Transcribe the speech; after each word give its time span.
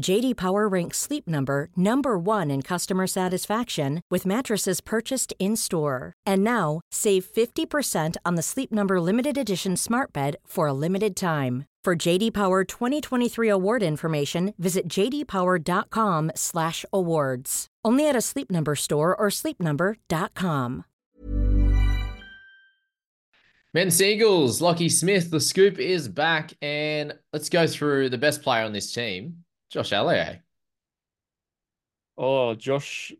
JD 0.00 0.36
Power 0.36 0.68
ranks 0.68 0.98
Sleep 0.98 1.28
Number 1.28 1.68
number 1.76 2.18
1 2.18 2.50
in 2.50 2.62
customer 2.62 3.06
satisfaction 3.06 4.00
with 4.10 4.26
mattresses 4.26 4.80
purchased 4.80 5.32
in-store. 5.38 6.14
And 6.26 6.42
now, 6.42 6.80
save 6.90 7.24
50% 7.24 8.16
on 8.24 8.34
the 8.34 8.42
Sleep 8.42 8.72
Number 8.72 9.00
limited 9.00 9.38
edition 9.38 9.76
Smart 9.76 10.12
Bed 10.12 10.34
for 10.46 10.66
a 10.66 10.72
limited 10.72 11.14
time. 11.14 11.66
For 11.84 11.94
JD 11.96 12.32
Power 12.32 12.64
2023 12.64 13.48
award 13.48 13.82
information, 13.82 14.54
visit 14.56 14.86
jdpower.com/awards. 14.88 17.66
Only 17.84 18.08
at 18.08 18.14
a 18.14 18.20
Sleep 18.20 18.52
Number 18.52 18.76
store 18.76 19.16
or 19.16 19.26
sleepnumber.com. 19.28 20.84
Men's 23.74 24.02
Eagles, 24.02 24.60
Lockie 24.60 24.90
Smith, 24.90 25.30
the 25.30 25.40
scoop 25.40 25.78
is 25.78 26.06
back, 26.06 26.52
and 26.60 27.14
let's 27.32 27.48
go 27.48 27.66
through 27.66 28.10
the 28.10 28.18
best 28.18 28.42
player 28.42 28.64
on 28.64 28.74
this 28.74 28.92
team, 28.92 29.41
Josh 29.72 29.90
Aloiai. 29.90 30.28
Eh? 30.28 30.36
Oh, 32.18 32.54
Josh 32.54 33.10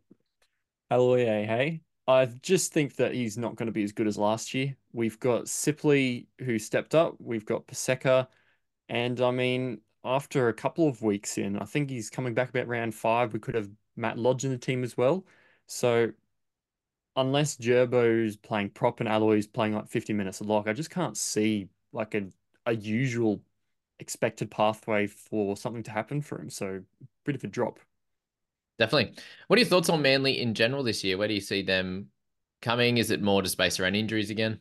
Aloiai, 0.90 1.46
hey? 1.46 1.80
I 2.06 2.26
just 2.26 2.74
think 2.74 2.96
that 2.96 3.14
he's 3.14 3.38
not 3.38 3.56
going 3.56 3.68
to 3.68 3.72
be 3.72 3.84
as 3.84 3.92
good 3.92 4.06
as 4.06 4.18
last 4.18 4.52
year. 4.52 4.76
We've 4.92 5.18
got 5.18 5.44
Sipley 5.44 6.26
who 6.44 6.58
stepped 6.58 6.94
up. 6.94 7.14
We've 7.18 7.46
got 7.46 7.66
Paseka. 7.66 8.28
And 8.90 9.18
I 9.22 9.30
mean, 9.30 9.80
after 10.04 10.48
a 10.48 10.52
couple 10.52 10.88
of 10.88 11.00
weeks 11.00 11.38
in, 11.38 11.58
I 11.58 11.64
think 11.64 11.88
he's 11.88 12.10
coming 12.10 12.34
back 12.34 12.50
about 12.50 12.68
round 12.68 12.94
five. 12.94 13.32
We 13.32 13.38
could 13.40 13.54
have 13.54 13.70
Matt 13.96 14.18
Lodge 14.18 14.44
in 14.44 14.50
the 14.50 14.58
team 14.58 14.84
as 14.84 14.94
well. 14.94 15.24
So 15.66 16.12
unless 17.16 17.56
Gerbo's 17.56 18.36
playing 18.36 18.70
prop 18.70 19.00
and 19.00 19.08
Alloy's 19.08 19.46
playing 19.46 19.74
like 19.74 19.88
50 19.88 20.12
minutes 20.12 20.40
a 20.40 20.44
lock, 20.44 20.68
I 20.68 20.74
just 20.74 20.90
can't 20.90 21.16
see 21.16 21.68
like 21.92 22.14
a, 22.14 22.26
a 22.66 22.74
usual 22.74 23.40
expected 24.02 24.50
pathway 24.50 25.06
for 25.06 25.56
something 25.56 25.84
to 25.84 25.90
happen 25.90 26.20
for 26.20 26.38
him. 26.38 26.50
So 26.50 26.82
bit 27.24 27.36
of 27.36 27.44
a 27.44 27.46
drop. 27.46 27.78
Definitely. 28.78 29.14
What 29.46 29.56
are 29.56 29.60
your 29.60 29.68
thoughts 29.68 29.88
on 29.88 30.02
Manly 30.02 30.40
in 30.40 30.54
general 30.54 30.82
this 30.82 31.04
year? 31.04 31.16
Where 31.16 31.28
do 31.28 31.34
you 31.34 31.40
see 31.40 31.62
them 31.62 32.08
coming? 32.60 32.98
Is 32.98 33.10
it 33.10 33.22
more 33.22 33.40
just 33.40 33.56
based 33.56 33.80
around 33.80 33.94
injuries 33.94 34.30
again? 34.30 34.60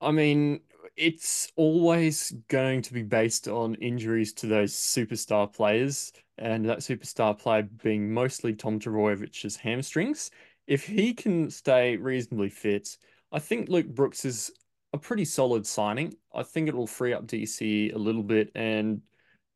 I 0.00 0.10
mean, 0.10 0.60
it's 0.96 1.52
always 1.56 2.32
going 2.48 2.82
to 2.82 2.92
be 2.94 3.02
based 3.02 3.46
on 3.46 3.74
injuries 3.76 4.32
to 4.34 4.46
those 4.46 4.72
superstar 4.72 5.52
players, 5.52 6.12
and 6.38 6.68
that 6.68 6.78
superstar 6.78 7.38
player 7.38 7.62
being 7.62 8.12
mostly 8.12 8.54
Tom 8.54 8.78
Trbojevic's 8.78 9.56
hamstrings. 9.56 10.30
If 10.66 10.86
he 10.86 11.14
can 11.14 11.50
stay 11.50 11.96
reasonably 11.96 12.50
fit, 12.50 12.96
I 13.32 13.38
think 13.38 13.68
Luke 13.68 13.88
Brooks 13.88 14.24
is 14.24 14.50
a 14.96 15.00
pretty 15.00 15.24
solid 15.24 15.66
signing. 15.66 16.14
I 16.34 16.42
think 16.42 16.68
it 16.68 16.74
will 16.74 16.86
free 16.86 17.12
up 17.12 17.26
DC 17.26 17.94
a 17.94 17.98
little 17.98 18.22
bit, 18.22 18.50
and 18.54 19.00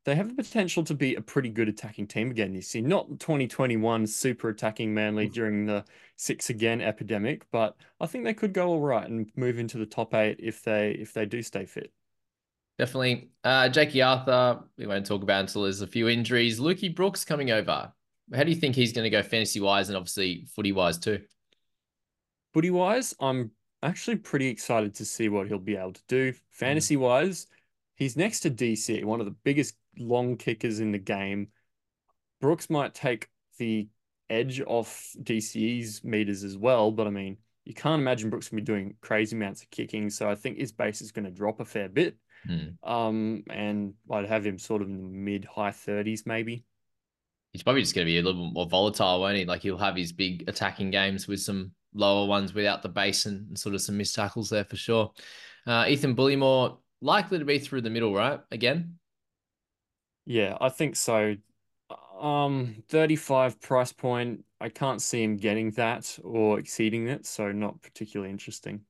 they 0.04 0.14
have 0.14 0.28
the 0.28 0.42
potential 0.42 0.82
to 0.84 0.94
be 0.94 1.16
a 1.16 1.20
pretty 1.20 1.50
good 1.50 1.68
attacking 1.68 2.06
team 2.06 2.30
again 2.30 2.54
this 2.54 2.74
year. 2.74 2.82
Not 2.86 3.20
2021 3.20 4.06
super 4.06 4.48
attacking 4.48 4.94
Manly 4.94 5.28
Mm. 5.28 5.32
during 5.32 5.66
the 5.66 5.84
six 6.16 6.48
again 6.50 6.80
epidemic, 6.80 7.46
but 7.50 7.76
I 8.00 8.06
think 8.06 8.24
they 8.24 8.34
could 8.34 8.52
go 8.54 8.68
all 8.68 8.80
right 8.80 9.08
and 9.08 9.30
move 9.36 9.58
into 9.58 9.78
the 9.78 9.86
top 9.86 10.14
eight 10.14 10.36
if 10.40 10.62
they 10.62 10.92
if 10.92 11.12
they 11.12 11.26
do 11.26 11.42
stay 11.42 11.66
fit. 11.66 11.92
Definitely. 12.78 13.30
Uh, 13.44 13.68
Jakey 13.68 14.00
Arthur, 14.00 14.60
we 14.78 14.86
won't 14.86 15.04
talk 15.04 15.22
about 15.22 15.40
until 15.40 15.64
there's 15.64 15.82
a 15.82 15.86
few 15.86 16.08
injuries. 16.08 16.58
Lukey 16.58 16.94
Brooks 16.94 17.24
coming 17.26 17.50
over. 17.50 17.92
How 18.32 18.42
do 18.44 18.50
you 18.50 18.56
think 18.56 18.74
he's 18.74 18.92
going 18.94 19.04
to 19.04 19.10
go 19.10 19.22
fantasy 19.22 19.60
wise 19.60 19.90
and 19.90 19.98
obviously 19.98 20.46
footy 20.54 20.72
wise 20.72 20.98
too? 20.98 21.20
Footy 22.54 22.70
wise, 22.70 23.14
I'm 23.20 23.50
actually 23.82 24.16
pretty 24.16 24.48
excited 24.48 24.94
to 24.96 25.04
see 25.04 25.28
what 25.28 25.46
he'll 25.48 25.58
be 25.58 25.76
able 25.76 25.92
to 25.92 26.02
do. 26.08 26.32
Fantasy 26.50 26.96
wise, 26.96 27.46
he's 27.96 28.16
next 28.16 28.40
to 28.40 28.50
DC, 28.50 29.04
one 29.04 29.20
of 29.20 29.26
the 29.26 29.36
biggest 29.44 29.76
long 29.98 30.36
kickers 30.36 30.80
in 30.80 30.92
the 30.92 30.98
game. 30.98 31.48
Brooks 32.40 32.70
might 32.70 32.94
take 32.94 33.28
the 33.58 33.88
edge 34.28 34.60
off 34.66 35.14
DC's 35.22 36.04
meters 36.04 36.44
as 36.44 36.56
well, 36.56 36.90
but 36.90 37.06
I 37.06 37.10
mean, 37.10 37.36
you 37.64 37.74
can't 37.74 38.00
imagine 38.00 38.30
Brooks 38.30 38.48
gonna 38.48 38.62
be 38.62 38.66
doing 38.66 38.96
crazy 39.00 39.36
amounts 39.36 39.62
of 39.62 39.70
kicking, 39.70 40.10
so 40.10 40.30
I 40.30 40.34
think 40.34 40.58
his 40.58 40.72
base 40.72 41.00
is 41.02 41.12
going 41.12 41.26
to 41.26 41.30
drop 41.30 41.60
a 41.60 41.64
fair 41.64 41.88
bit. 41.88 42.16
Hmm. 42.46 42.68
Um, 42.82 43.42
and 43.50 43.94
I'd 44.10 44.26
have 44.26 44.46
him 44.46 44.58
sort 44.58 44.82
of 44.82 44.88
in 44.88 44.96
the 44.96 45.02
mid 45.02 45.44
high 45.44 45.70
30s, 45.70 46.26
maybe. 46.26 46.64
He's 47.52 47.62
probably 47.62 47.82
just 47.82 47.94
going 47.94 48.06
to 48.06 48.10
be 48.10 48.18
a 48.18 48.22
little 48.22 48.46
bit 48.46 48.54
more 48.54 48.66
volatile, 48.66 49.20
won't 49.20 49.36
he? 49.36 49.44
Like 49.44 49.62
he'll 49.62 49.76
have 49.76 49.96
his 49.96 50.12
big 50.12 50.44
attacking 50.48 50.90
games 50.90 51.28
with 51.28 51.40
some 51.40 51.72
lower 51.92 52.26
ones 52.26 52.54
without 52.54 52.82
the 52.82 52.88
base 52.88 53.26
and, 53.26 53.58
sort 53.58 53.74
of 53.74 53.80
some 53.80 53.96
missed 53.96 54.14
tackles 54.14 54.50
there 54.50 54.64
for 54.64 54.76
sure. 54.76 55.12
Uh, 55.66 55.86
Ethan 55.88 56.16
Bullemor 56.16 56.78
likely 57.00 57.38
to 57.38 57.44
be 57.44 57.58
through 57.58 57.82
the 57.82 57.90
middle, 57.90 58.14
right? 58.14 58.40
Again. 58.50 58.98
Yeah, 60.26 60.56
I 60.60 60.68
think 60.68 60.96
so. 60.96 61.36
Um, 62.20 62.82
35 62.88 63.60
price 63.60 63.92
point. 63.92 64.44
I 64.60 64.68
can't 64.68 65.00
see 65.00 65.22
him 65.22 65.36
getting 65.36 65.70
that 65.72 66.18
or 66.22 66.58
exceeding 66.58 67.08
it, 67.08 67.26
so 67.26 67.50
not 67.50 67.80
particularly 67.82 68.30
interesting. 68.30 68.82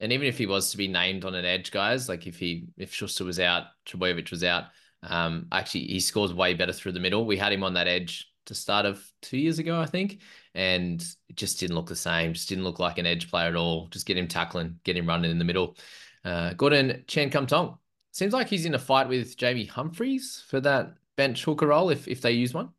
And 0.00 0.12
even 0.12 0.26
if 0.26 0.36
he 0.36 0.46
was 0.46 0.70
to 0.70 0.76
be 0.76 0.88
named 0.88 1.24
on 1.24 1.34
an 1.34 1.44
edge, 1.44 1.70
guys, 1.70 2.08
like 2.08 2.26
if 2.26 2.38
he 2.38 2.66
if 2.76 2.92
Schuster 2.92 3.24
was 3.24 3.40
out, 3.40 3.64
Trbojevic 3.86 4.30
was 4.30 4.44
out, 4.44 4.64
um, 5.02 5.46
actually 5.50 5.86
he 5.86 6.00
scores 6.00 6.34
way 6.34 6.52
better 6.52 6.72
through 6.72 6.92
the 6.92 7.00
middle. 7.00 7.24
We 7.24 7.38
had 7.38 7.52
him 7.52 7.64
on 7.64 7.74
that 7.74 7.88
edge 7.88 8.30
to 8.46 8.54
start 8.54 8.86
of 8.86 9.02
two 9.22 9.38
years 9.38 9.58
ago, 9.58 9.80
I 9.80 9.86
think, 9.86 10.20
and 10.54 11.00
it 11.28 11.36
just 11.36 11.60
didn't 11.60 11.76
look 11.76 11.86
the 11.86 11.96
same. 11.96 12.32
Just 12.32 12.48
didn't 12.48 12.64
look 12.64 12.78
like 12.78 12.98
an 12.98 13.06
edge 13.06 13.30
player 13.30 13.48
at 13.48 13.56
all. 13.56 13.88
Just 13.88 14.06
get 14.06 14.18
him 14.18 14.28
tackling, 14.28 14.78
get 14.84 14.96
him 14.96 15.06
running 15.06 15.30
in 15.30 15.38
the 15.38 15.44
middle. 15.44 15.76
Uh, 16.24 16.54
Gordon 16.54 17.04
Chan 17.06 17.30
Kum 17.30 17.46
Tong 17.46 17.78
seems 18.12 18.32
like 18.32 18.48
he's 18.48 18.66
in 18.66 18.74
a 18.74 18.78
fight 18.78 19.08
with 19.08 19.36
Jamie 19.36 19.66
Humphreys 19.66 20.44
for 20.48 20.60
that 20.60 20.94
bench 21.16 21.44
hooker 21.44 21.68
role 21.68 21.90
if 21.90 22.08
if 22.08 22.20
they 22.20 22.32
use 22.32 22.54
one. 22.54 22.70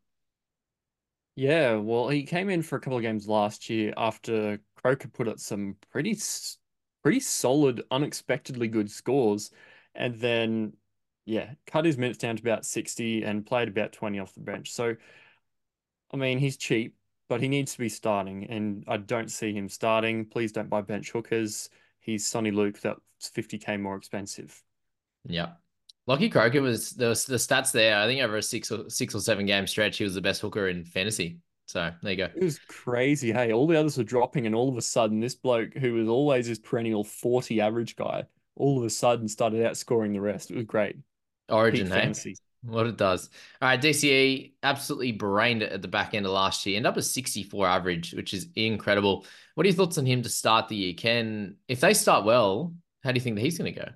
Yeah, 1.36 1.76
well, 1.76 2.08
he 2.08 2.22
came 2.22 2.48
in 2.48 2.62
for 2.62 2.76
a 2.76 2.80
couple 2.80 2.96
of 2.96 3.02
games 3.02 3.28
last 3.28 3.68
year 3.68 3.92
after 3.96 4.58
Croker 4.76 5.08
put 5.08 5.28
up 5.28 5.38
some 5.38 5.76
pretty 5.92 6.16
pretty 7.02 7.20
solid, 7.20 7.82
unexpectedly 7.90 8.68
good 8.68 8.90
scores, 8.90 9.50
and 9.94 10.18
then 10.18 10.72
yeah, 11.26 11.50
cut 11.66 11.84
his 11.84 11.98
minutes 11.98 12.18
down 12.18 12.36
to 12.36 12.42
about 12.42 12.64
60 12.64 13.24
and 13.24 13.44
played 13.44 13.68
about 13.68 13.92
20 13.92 14.18
off 14.20 14.34
the 14.34 14.40
bench. 14.40 14.72
So, 14.72 14.94
I 16.12 16.16
mean, 16.16 16.38
he's 16.38 16.56
cheap, 16.56 16.96
but 17.28 17.40
he 17.40 17.48
needs 17.48 17.72
to 17.72 17.78
be 17.78 17.88
starting, 17.88 18.44
and 18.44 18.84
I 18.86 18.96
don't 18.98 19.30
see 19.30 19.52
him 19.52 19.68
starting. 19.68 20.26
Please 20.26 20.52
don't 20.52 20.70
buy 20.70 20.82
bench 20.82 21.10
hookers. 21.10 21.68
He's 22.00 22.26
Sonny 22.26 22.50
Luke, 22.50 22.80
that's 22.80 23.00
50k 23.22 23.80
more 23.80 23.96
expensive. 23.96 24.62
Yeah. 25.26 25.52
Lockie 26.06 26.28
Croker 26.28 26.62
was 26.62 26.90
the 26.90 27.08
the 27.08 27.36
stats 27.36 27.72
there. 27.72 27.98
I 27.98 28.06
think 28.06 28.22
over 28.22 28.36
a 28.36 28.42
six 28.42 28.70
or 28.70 28.88
six 28.88 29.12
or 29.14 29.20
seven 29.20 29.44
game 29.44 29.66
stretch, 29.66 29.98
he 29.98 30.04
was 30.04 30.14
the 30.14 30.20
best 30.20 30.40
hooker 30.40 30.68
in 30.68 30.84
fantasy. 30.84 31.38
So 31.66 31.90
there 32.00 32.12
you 32.12 32.16
go. 32.16 32.28
It 32.36 32.44
was 32.44 32.60
crazy. 32.68 33.32
Hey, 33.32 33.52
all 33.52 33.66
the 33.66 33.76
others 33.76 33.98
were 33.98 34.04
dropping, 34.04 34.46
and 34.46 34.54
all 34.54 34.68
of 34.68 34.76
a 34.76 34.82
sudden, 34.82 35.18
this 35.18 35.34
bloke 35.34 35.74
who 35.74 35.94
was 35.94 36.08
always 36.08 36.46
this 36.46 36.60
perennial 36.60 37.02
40 37.02 37.60
average 37.60 37.96
guy 37.96 38.24
all 38.56 38.78
of 38.78 38.84
a 38.84 38.90
sudden 38.90 39.28
started 39.28 39.64
outscoring 39.64 40.12
the 40.12 40.20
rest. 40.20 40.50
It 40.50 40.56
was 40.56 40.64
great. 40.64 40.96
Origin, 41.48 41.86
Peak 41.86 41.94
hey? 41.94 42.00
fantasy. 42.00 42.36
What 42.66 42.86
it 42.86 42.96
does. 42.96 43.30
All 43.62 43.68
right, 43.68 43.80
DCE 43.80 44.52
absolutely 44.62 45.12
brained 45.12 45.62
it 45.62 45.72
at 45.72 45.82
the 45.82 45.88
back 45.88 46.14
end 46.14 46.26
of 46.26 46.32
last 46.32 46.66
year. 46.66 46.76
End 46.76 46.86
up 46.86 46.96
a 46.96 47.02
64 47.02 47.66
average, 47.66 48.12
which 48.12 48.34
is 48.34 48.48
incredible. 48.56 49.24
What 49.54 49.64
are 49.64 49.68
your 49.68 49.76
thoughts 49.76 49.98
on 49.98 50.06
him 50.06 50.22
to 50.22 50.28
start 50.28 50.68
the 50.68 50.76
year? 50.76 50.94
Ken, 50.94 51.56
if 51.68 51.80
they 51.80 51.94
start 51.94 52.24
well, 52.24 52.74
how 53.04 53.12
do 53.12 53.16
you 53.16 53.20
think 53.20 53.36
that 53.36 53.42
he's 53.42 53.58
going 53.58 53.72
to 53.72 53.80
go? 53.80 53.88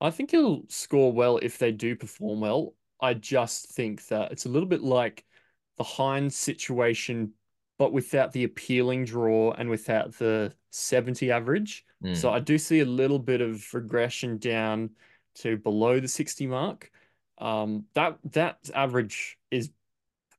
I 0.00 0.10
think 0.10 0.30
he'll 0.30 0.62
score 0.68 1.12
well 1.12 1.36
if 1.38 1.58
they 1.58 1.72
do 1.72 1.94
perform 1.94 2.40
well. 2.40 2.74
I 3.00 3.14
just 3.14 3.70
think 3.72 4.06
that 4.08 4.32
it's 4.32 4.46
a 4.46 4.48
little 4.48 4.68
bit 4.68 4.82
like 4.82 5.24
the 5.76 5.84
Hynes 5.84 6.32
situation, 6.32 7.32
but 7.78 7.92
without 7.92 8.32
the 8.32 8.44
appealing 8.44 9.04
draw 9.04 9.52
and 9.52 9.68
without 9.68 10.14
the 10.14 10.52
70 10.70 11.30
average. 11.30 11.84
Mm. 12.02 12.16
So 12.16 12.30
I 12.30 12.40
do 12.40 12.58
see 12.58 12.80
a 12.80 12.86
little 12.86 13.18
bit 13.18 13.40
of 13.40 13.66
regression 13.74 14.38
down 14.38 14.90
to 15.36 15.56
below 15.58 16.00
the 16.00 16.08
60 16.08 16.46
mark. 16.46 16.90
Um, 17.40 17.86
that 17.94 18.18
that 18.32 18.58
average 18.74 19.38
is 19.50 19.70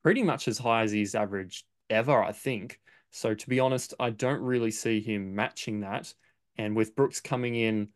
pretty 0.03 0.24
much 0.24 0.48
as 0.48 0.57
high 0.57 0.83
as 0.83 0.92
his 0.92 1.15
average 1.15 1.65
ever, 1.89 2.24
I 2.24 2.31
think. 2.31 2.80
So 3.12 3.33
to 3.33 3.50
be 3.50 3.59
honest, 3.59 3.94
I 4.00 4.12
don't 4.12 4.42
really 4.42 4.71
see 4.71 5.01
him 5.01 5.36
matching 5.36 5.81
that. 5.81 6.13
And 6.57 6.75
with 6.75 6.95
Brooks 6.95 7.19
coming 7.19 7.56
in, 7.56 7.89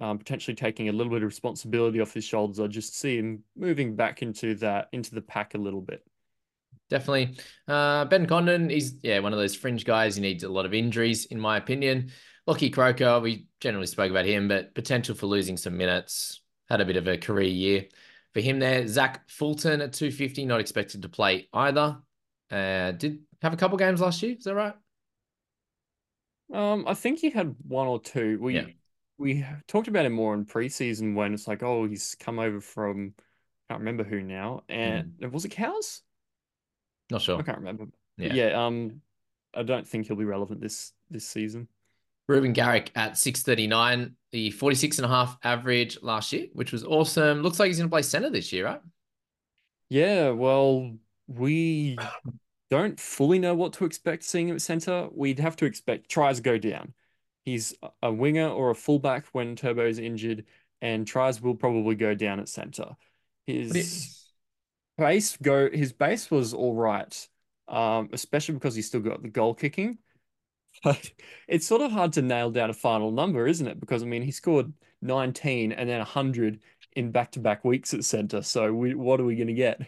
um, 0.00 0.18
potentially 0.18 0.54
taking 0.54 0.88
a 0.88 0.92
little 0.92 1.10
bit 1.10 1.22
of 1.22 1.28
responsibility 1.28 2.00
off 2.00 2.12
his 2.12 2.24
shoulders, 2.24 2.60
I 2.60 2.66
just 2.66 2.98
see 2.98 3.16
him 3.16 3.44
moving 3.56 3.96
back 3.96 4.22
into 4.22 4.54
that 4.56 4.88
into 4.92 5.14
the 5.14 5.22
pack 5.22 5.54
a 5.54 5.58
little 5.58 5.80
bit. 5.80 6.02
Definitely. 6.90 7.36
Uh, 7.66 8.04
ben 8.04 8.26
Condon, 8.26 8.68
he's 8.68 8.96
yeah, 9.02 9.20
one 9.20 9.32
of 9.32 9.38
those 9.38 9.54
fringe 9.54 9.84
guys. 9.84 10.16
He 10.16 10.22
needs 10.22 10.44
a 10.44 10.48
lot 10.48 10.66
of 10.66 10.74
injuries, 10.74 11.26
in 11.26 11.40
my 11.40 11.56
opinion. 11.56 12.10
Lockie 12.46 12.70
Croker, 12.70 13.20
we 13.20 13.46
generally 13.60 13.86
spoke 13.86 14.10
about 14.10 14.26
him, 14.26 14.48
but 14.48 14.74
potential 14.74 15.14
for 15.14 15.26
losing 15.26 15.56
some 15.56 15.76
minutes. 15.76 16.42
Had 16.68 16.80
a 16.80 16.84
bit 16.84 16.96
of 16.96 17.06
a 17.06 17.16
career 17.16 17.48
year 17.48 17.84
for 18.34 18.40
him 18.40 18.58
there. 18.58 18.86
Zach 18.88 19.28
Fulton 19.28 19.80
at 19.80 19.92
250, 19.92 20.44
not 20.44 20.60
expected 20.60 21.02
to 21.02 21.08
play 21.08 21.48
either. 21.52 21.98
Uh, 22.50 22.92
did 22.92 23.20
have 23.40 23.52
a 23.52 23.56
couple 23.56 23.78
games 23.78 24.00
last 24.00 24.22
year. 24.22 24.36
Is 24.36 24.44
that 24.44 24.54
right? 24.54 24.74
Um, 26.52 26.84
I 26.86 26.94
think 26.94 27.18
he 27.18 27.30
had 27.30 27.54
one 27.66 27.86
or 27.86 28.00
two. 28.00 28.38
We 28.40 28.54
Yeah. 28.56 28.66
we 29.18 29.44
talked 29.68 29.88
about 29.88 30.04
him 30.06 30.12
more 30.12 30.34
in 30.34 30.44
preseason 30.44 31.14
when 31.14 31.32
it's 31.32 31.48
like, 31.48 31.62
oh, 31.62 31.86
he's 31.86 32.14
come 32.18 32.38
over 32.38 32.60
from 32.60 33.14
I 33.18 33.74
can't 33.74 33.80
remember 33.80 34.04
who 34.04 34.20
now. 34.22 34.64
And 34.68 35.14
was 35.30 35.44
it 35.44 35.50
Cows? 35.50 36.02
Not 37.10 37.22
sure. 37.22 37.38
I 37.38 37.42
can't 37.42 37.58
remember. 37.58 37.86
Yeah. 38.18 38.34
yeah, 38.34 38.66
um, 38.66 39.00
I 39.54 39.62
don't 39.62 39.86
think 39.88 40.06
he'll 40.06 40.16
be 40.16 40.24
relevant 40.24 40.60
this 40.60 40.92
this 41.10 41.26
season. 41.26 41.68
Reuben 42.28 42.52
Garrick 42.52 42.90
at 42.94 43.18
639, 43.18 44.14
the 44.30 44.50
46 44.52 44.98
and 44.98 45.06
a 45.06 45.08
half 45.08 45.36
average 45.42 45.98
last 46.02 46.32
year, 46.32 46.46
which 46.52 46.72
was 46.72 46.84
awesome. 46.84 47.42
Looks 47.42 47.58
like 47.58 47.68
he's 47.68 47.78
going 47.78 47.88
to 47.88 47.92
play 47.92 48.02
center 48.02 48.30
this 48.30 48.52
year, 48.52 48.64
right? 48.66 48.80
Yeah, 49.88 50.30
well, 50.30 50.96
we 51.26 51.98
don't 52.70 52.98
fully 52.98 53.38
know 53.38 53.54
what 53.54 53.74
to 53.74 53.84
expect 53.84 54.24
seeing 54.24 54.48
him 54.48 54.56
at 54.56 54.62
center. 54.62 55.08
We'd 55.12 55.38
have 55.38 55.56
to 55.56 55.66
expect 55.66 56.08
tries 56.08 56.40
go 56.40 56.56
down. 56.58 56.94
He's 57.44 57.74
a 58.02 58.12
winger 58.12 58.48
or 58.48 58.70
a 58.70 58.74
fullback 58.74 59.26
when 59.32 59.56
Turbo's 59.56 59.98
injured, 59.98 60.44
and 60.80 61.06
tries 61.06 61.42
will 61.42 61.54
probably 61.54 61.96
go 61.96 62.14
down 62.14 62.40
at 62.40 62.48
center. 62.48 62.84
What 62.84 62.96
do 63.46 63.52
you- 63.52 63.64
His 63.68 64.18
base 64.96 65.36
go 65.38 65.70
his 65.70 65.92
base 65.92 66.30
was 66.30 66.54
all 66.54 66.74
right, 66.74 67.28
um, 67.68 68.08
especially 68.12 68.54
because 68.54 68.74
he's 68.74 68.86
still 68.86 69.00
got 69.00 69.22
the 69.22 69.28
goal 69.28 69.54
kicking. 69.54 69.98
It's 71.48 71.66
sort 71.66 71.82
of 71.82 71.92
hard 71.92 72.14
to 72.14 72.22
nail 72.22 72.50
down 72.50 72.70
a 72.70 72.74
final 72.74 73.10
number, 73.10 73.46
isn't 73.46 73.66
it? 73.66 73.78
Because 73.78 74.02
I 74.02 74.06
mean, 74.06 74.22
he 74.22 74.30
scored 74.30 74.72
19 75.02 75.72
and 75.72 75.88
then 75.88 75.98
100 75.98 76.60
in 76.96 77.10
back-to-back 77.10 77.64
weeks 77.64 77.92
at 77.94 78.04
center. 78.04 78.42
So 78.42 78.72
we, 78.72 78.94
what 78.94 79.20
are 79.20 79.24
we 79.24 79.36
going 79.36 79.48
to 79.48 79.54
get? 79.54 79.80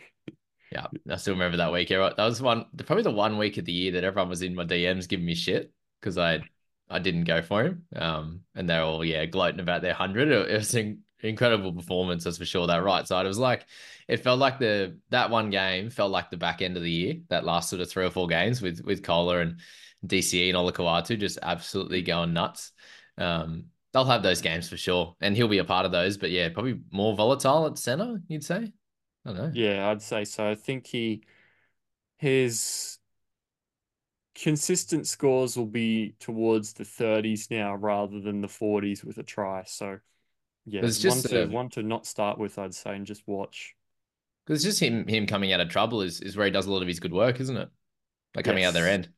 Yeah, 0.72 0.86
I 1.08 1.16
still 1.16 1.34
remember 1.34 1.58
that 1.58 1.72
week. 1.72 1.88
That 1.88 2.18
was 2.18 2.42
one, 2.42 2.66
probably 2.84 3.04
the 3.04 3.10
one 3.12 3.38
week 3.38 3.58
of 3.58 3.64
the 3.64 3.72
year 3.72 3.92
that 3.92 4.04
everyone 4.04 4.28
was 4.28 4.42
in 4.42 4.54
my 4.54 4.64
DMs 4.64 5.08
giving 5.08 5.26
me 5.26 5.34
shit 5.34 5.72
because 6.00 6.18
I, 6.18 6.40
I 6.90 6.98
didn't 6.98 7.24
go 7.24 7.42
for 7.42 7.64
him. 7.64 7.84
Um, 7.94 8.40
and 8.54 8.68
they're 8.68 8.82
all 8.82 9.04
yeah 9.04 9.24
gloating 9.26 9.60
about 9.60 9.82
their 9.82 9.94
hundred. 9.94 10.28
It, 10.28 10.50
it 10.50 10.56
was 10.56 10.74
an 10.74 11.02
incredible 11.20 11.72
performance, 11.72 12.24
that's 12.24 12.38
for 12.38 12.44
sure. 12.44 12.66
That 12.66 12.82
right 12.82 13.06
side, 13.06 13.24
it 13.24 13.28
was 13.28 13.38
like, 13.38 13.66
it 14.08 14.18
felt 14.18 14.38
like 14.38 14.58
the 14.58 14.98
that 15.10 15.30
one 15.30 15.50
game 15.50 15.90
felt 15.90 16.10
like 16.10 16.30
the 16.30 16.36
back 16.36 16.60
end 16.60 16.76
of 16.76 16.82
the 16.82 16.90
year. 16.90 17.14
That 17.28 17.44
last 17.44 17.70
sort 17.70 17.80
of 17.80 17.90
three 17.90 18.04
or 18.04 18.10
four 18.10 18.26
games 18.26 18.60
with 18.60 18.80
with 18.84 19.02
Koula 19.02 19.40
and 19.40 19.60
DCE 20.06 20.50
and 20.50 20.58
Olakau'atu 20.58 21.18
just 21.18 21.38
absolutely 21.42 22.02
going 22.02 22.32
nuts. 22.32 22.72
Um, 23.18 23.66
they'll 23.92 24.04
have 24.04 24.22
those 24.22 24.40
games 24.40 24.68
for 24.68 24.76
sure, 24.76 25.14
and 25.20 25.36
he'll 25.36 25.48
be 25.48 25.58
a 25.58 25.64
part 25.64 25.86
of 25.86 25.92
those. 25.92 26.16
But 26.16 26.30
yeah, 26.30 26.48
probably 26.48 26.80
more 26.90 27.14
volatile 27.14 27.66
at 27.66 27.78
center. 27.78 28.20
You'd 28.28 28.44
say. 28.44 28.72
I 29.26 29.28
don't 29.32 29.36
know. 29.36 29.50
Yeah, 29.54 29.88
I'd 29.88 30.02
say 30.02 30.24
so. 30.24 30.48
I 30.50 30.54
think 30.54 30.86
he 30.86 31.22
his 32.18 32.98
consistent 34.34 35.06
scores 35.06 35.56
will 35.56 35.66
be 35.66 36.14
towards 36.18 36.72
the 36.72 36.84
30s 36.84 37.50
now 37.50 37.74
rather 37.74 38.20
than 38.20 38.40
the 38.40 38.48
40s 38.48 39.04
with 39.04 39.18
a 39.18 39.22
try. 39.22 39.62
So 39.66 39.98
yeah, 40.66 40.82
It's 40.82 40.98
just 40.98 41.24
one 41.24 41.32
to 41.32 41.42
a- 41.44 41.48
one 41.48 41.68
to 41.70 41.82
not 41.82 42.06
start 42.06 42.38
with, 42.38 42.58
I'd 42.58 42.74
say, 42.74 42.96
and 42.96 43.06
just 43.06 43.26
watch. 43.26 43.74
Because 44.46 44.64
it's 44.64 44.78
just 44.78 44.82
him 44.82 45.06
him 45.06 45.26
coming 45.26 45.52
out 45.52 45.60
of 45.60 45.68
trouble 45.68 46.02
is, 46.02 46.20
is 46.20 46.36
where 46.36 46.46
he 46.46 46.52
does 46.52 46.66
a 46.66 46.72
lot 46.72 46.82
of 46.82 46.88
his 46.88 47.00
good 47.00 47.12
work, 47.12 47.40
isn't 47.40 47.56
it? 47.56 47.68
Like 48.34 48.44
coming 48.44 48.64
out 48.64 48.74
their 48.74 48.88
end. 48.88 49.08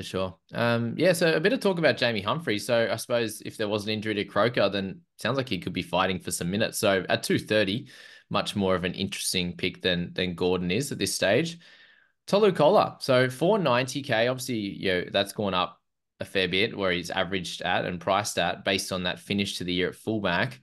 For 0.00 0.04
sure. 0.04 0.34
Um, 0.54 0.94
yeah, 0.96 1.12
so 1.12 1.30
a 1.34 1.40
bit 1.40 1.52
of 1.52 1.60
talk 1.60 1.78
about 1.78 1.98
Jamie 1.98 2.22
Humphrey. 2.22 2.58
So 2.58 2.88
I 2.90 2.96
suppose 2.96 3.42
if 3.44 3.58
there 3.58 3.68
was 3.68 3.84
an 3.84 3.90
injury 3.90 4.14
to 4.14 4.24
Croker, 4.24 4.70
then 4.70 5.02
sounds 5.18 5.36
like 5.36 5.50
he 5.50 5.58
could 5.58 5.74
be 5.74 5.82
fighting 5.82 6.18
for 6.18 6.30
some 6.30 6.50
minutes. 6.50 6.78
So 6.78 7.04
at 7.10 7.22
230, 7.22 7.86
much 8.30 8.56
more 8.56 8.74
of 8.74 8.84
an 8.84 8.94
interesting 8.94 9.58
pick 9.58 9.82
than 9.82 10.14
than 10.14 10.36
Gordon 10.36 10.70
is 10.70 10.90
at 10.90 10.96
this 10.96 11.14
stage. 11.14 11.58
Tolu 12.26 12.50
Koula. 12.52 12.96
So 13.00 13.26
490k, 13.26 14.30
obviously, 14.30 14.56
you 14.56 14.90
know, 14.90 15.04
that's 15.12 15.34
gone 15.34 15.52
up 15.52 15.78
a 16.18 16.24
fair 16.24 16.48
bit 16.48 16.74
where 16.74 16.92
he's 16.92 17.10
averaged 17.10 17.60
at 17.60 17.84
and 17.84 18.00
priced 18.00 18.38
at 18.38 18.64
based 18.64 18.92
on 18.92 19.02
that 19.02 19.20
finish 19.20 19.58
to 19.58 19.64
the 19.64 19.74
year 19.74 19.90
at 19.90 19.96
fullback. 19.96 20.62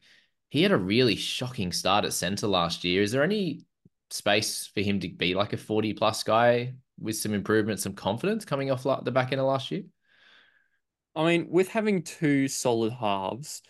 He 0.50 0.64
had 0.64 0.72
a 0.72 0.78
really 0.78 1.16
shocking 1.16 1.72
start 1.72 2.06
at 2.06 2.14
center 2.14 2.48
last 2.48 2.84
year. 2.84 3.04
Is 3.04 3.12
there 3.12 3.22
any 3.22 3.68
space 4.10 4.66
for 4.74 4.82
him 4.82 5.00
to 5.02 5.10
be 5.10 5.36
like 5.36 5.54
a 5.54 5.58
40 5.58 5.94
plus 5.94 6.24
guy 6.24 6.74
with 7.00 7.16
some 7.16 7.34
improvement, 7.34 7.80
some 7.80 7.94
confidence 7.94 8.46
coming 8.46 8.72
off 8.72 8.84
the 9.04 9.12
back 9.12 9.32
end 9.32 9.42
of 9.42 9.48
last 9.48 9.72
year? 9.72 9.84
I 11.16 11.26
mean, 11.26 11.48
with 11.50 11.70
having 11.70 12.04
two 12.04 12.48
solid 12.48 12.94
halves 12.94 13.62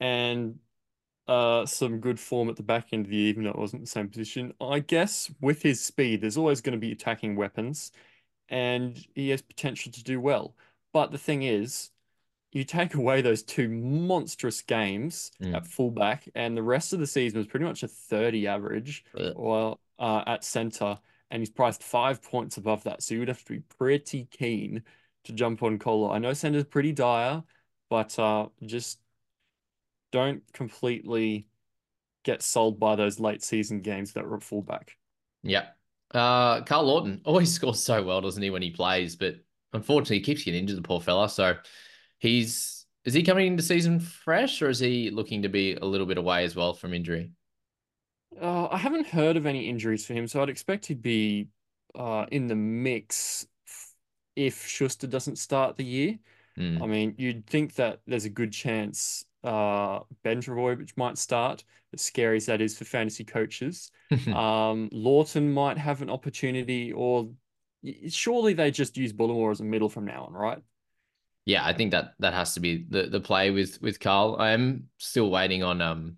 and 0.00 0.58
uh 1.26 1.64
some 1.64 2.00
good 2.00 2.20
form 2.20 2.50
at 2.50 2.56
the 2.56 2.62
back 2.62 2.88
end 2.92 3.06
of 3.06 3.10
the 3.10 3.16
year, 3.16 3.28
even 3.28 3.44
though 3.44 3.50
it 3.50 3.58
wasn't 3.58 3.82
the 3.82 3.88
same 3.88 4.08
position, 4.08 4.52
I 4.60 4.80
guess 4.80 5.30
with 5.40 5.62
his 5.62 5.82
speed, 5.82 6.20
there's 6.20 6.36
always 6.36 6.60
going 6.60 6.72
to 6.74 6.78
be 6.78 6.92
attacking 6.92 7.36
weapons, 7.36 7.92
and 8.48 8.98
he 9.14 9.30
has 9.30 9.42
potential 9.42 9.92
to 9.92 10.02
do 10.04 10.20
well. 10.20 10.54
But 10.92 11.10
the 11.12 11.18
thing 11.18 11.42
is, 11.42 11.90
you 12.52 12.62
take 12.64 12.94
away 12.94 13.20
those 13.20 13.42
two 13.42 13.68
monstrous 13.68 14.62
games 14.62 15.30
Mm. 15.42 15.56
at 15.56 15.66
fullback, 15.66 16.28
and 16.34 16.56
the 16.56 16.62
rest 16.62 16.92
of 16.92 17.00
the 17.00 17.06
season 17.06 17.38
was 17.38 17.46
pretty 17.48 17.66
much 17.66 17.82
a 17.82 17.88
30 17.88 18.46
average, 18.46 19.04
or 19.34 19.78
uh, 19.98 20.22
at 20.26 20.44
center, 20.44 20.98
and 21.34 21.40
he's 21.40 21.50
priced 21.50 21.82
five 21.82 22.22
points 22.22 22.58
above 22.58 22.84
that. 22.84 23.02
So 23.02 23.12
you 23.12 23.18
would 23.18 23.28
have 23.28 23.42
to 23.42 23.54
be 23.54 23.58
pretty 23.76 24.28
keen 24.30 24.84
to 25.24 25.32
jump 25.32 25.64
on 25.64 25.80
Koula. 25.80 26.10
I 26.10 26.18
know 26.18 26.32
center's 26.32 26.62
pretty 26.62 26.92
dire, 26.92 27.42
but 27.90 28.16
uh, 28.20 28.46
just 28.64 29.00
don't 30.12 30.44
completely 30.52 31.48
get 32.22 32.40
sold 32.40 32.78
by 32.78 32.94
those 32.94 33.18
late 33.18 33.42
season 33.42 33.80
games 33.80 34.12
that 34.12 34.24
were 34.24 34.38
fullback. 34.38 34.96
Yeah. 35.42 35.70
Uh, 36.12 36.60
Carl 36.60 36.84
Lawton 36.84 37.20
always 37.24 37.52
scores 37.54 37.82
so 37.82 38.00
well, 38.04 38.20
doesn't 38.20 38.40
he, 38.40 38.50
when 38.50 38.62
he 38.62 38.70
plays? 38.70 39.16
But 39.16 39.34
unfortunately, 39.72 40.18
he 40.18 40.22
keeps 40.22 40.44
getting 40.44 40.60
injured, 40.60 40.78
the 40.78 40.82
poor 40.82 41.00
fella. 41.00 41.28
So 41.28 41.56
he's 42.18 42.86
is 43.04 43.12
he 43.12 43.24
coming 43.24 43.48
into 43.48 43.62
season 43.64 43.98
fresh, 43.98 44.62
or 44.62 44.68
is 44.68 44.78
he 44.78 45.10
looking 45.10 45.42
to 45.42 45.48
be 45.48 45.74
a 45.74 45.84
little 45.84 46.06
bit 46.06 46.16
away 46.16 46.44
as 46.44 46.54
well 46.54 46.74
from 46.74 46.94
injury? 46.94 47.32
Uh, 48.40 48.68
I 48.70 48.78
haven't 48.78 49.06
heard 49.06 49.36
of 49.36 49.46
any 49.46 49.68
injuries 49.68 50.06
for 50.06 50.14
him, 50.14 50.26
so 50.26 50.42
I'd 50.42 50.48
expect 50.48 50.86
he'd 50.86 51.02
be 51.02 51.48
uh, 51.94 52.26
in 52.30 52.46
the 52.46 52.56
mix 52.56 53.46
if 54.36 54.66
Schuster 54.66 55.06
doesn't 55.06 55.36
start 55.36 55.76
the 55.76 55.84
year. 55.84 56.18
Mm. 56.58 56.82
I 56.82 56.86
mean, 56.86 57.14
you'd 57.18 57.46
think 57.46 57.74
that 57.74 58.00
there's 58.06 58.24
a 58.24 58.30
good 58.30 58.52
chance 58.52 59.24
uh, 59.44 60.00
Ben 60.22 60.40
Trbojevic 60.40 60.96
might 60.96 61.18
start, 61.18 61.64
as 61.92 62.00
scary 62.00 62.38
as 62.38 62.46
that 62.46 62.60
is 62.60 62.76
for 62.76 62.84
fantasy 62.84 63.24
coaches. 63.24 63.90
Um, 64.28 64.88
Lawton 64.92 65.52
might 65.52 65.76
have 65.76 66.00
an 66.00 66.08
opportunity, 66.08 66.92
or 66.92 67.30
surely 68.08 68.54
they 68.54 68.70
just 68.70 68.96
use 68.96 69.12
Bullemor 69.12 69.50
as 69.50 69.60
a 69.60 69.64
middle 69.64 69.88
from 69.88 70.04
now 70.04 70.24
on, 70.24 70.32
right? 70.32 70.58
Yeah, 71.46 71.64
I 71.66 71.72
think 71.72 71.90
that 71.90 72.14
that 72.20 72.32
has 72.32 72.54
to 72.54 72.60
be 72.60 72.86
the 72.88 73.02
the 73.08 73.20
play 73.20 73.50
with 73.50 73.82
with 73.82 74.00
Carl. 74.00 74.36
I 74.38 74.52
am 74.52 74.88
still 74.98 75.30
waiting 75.30 75.62
on 75.62 75.82
um 75.82 76.16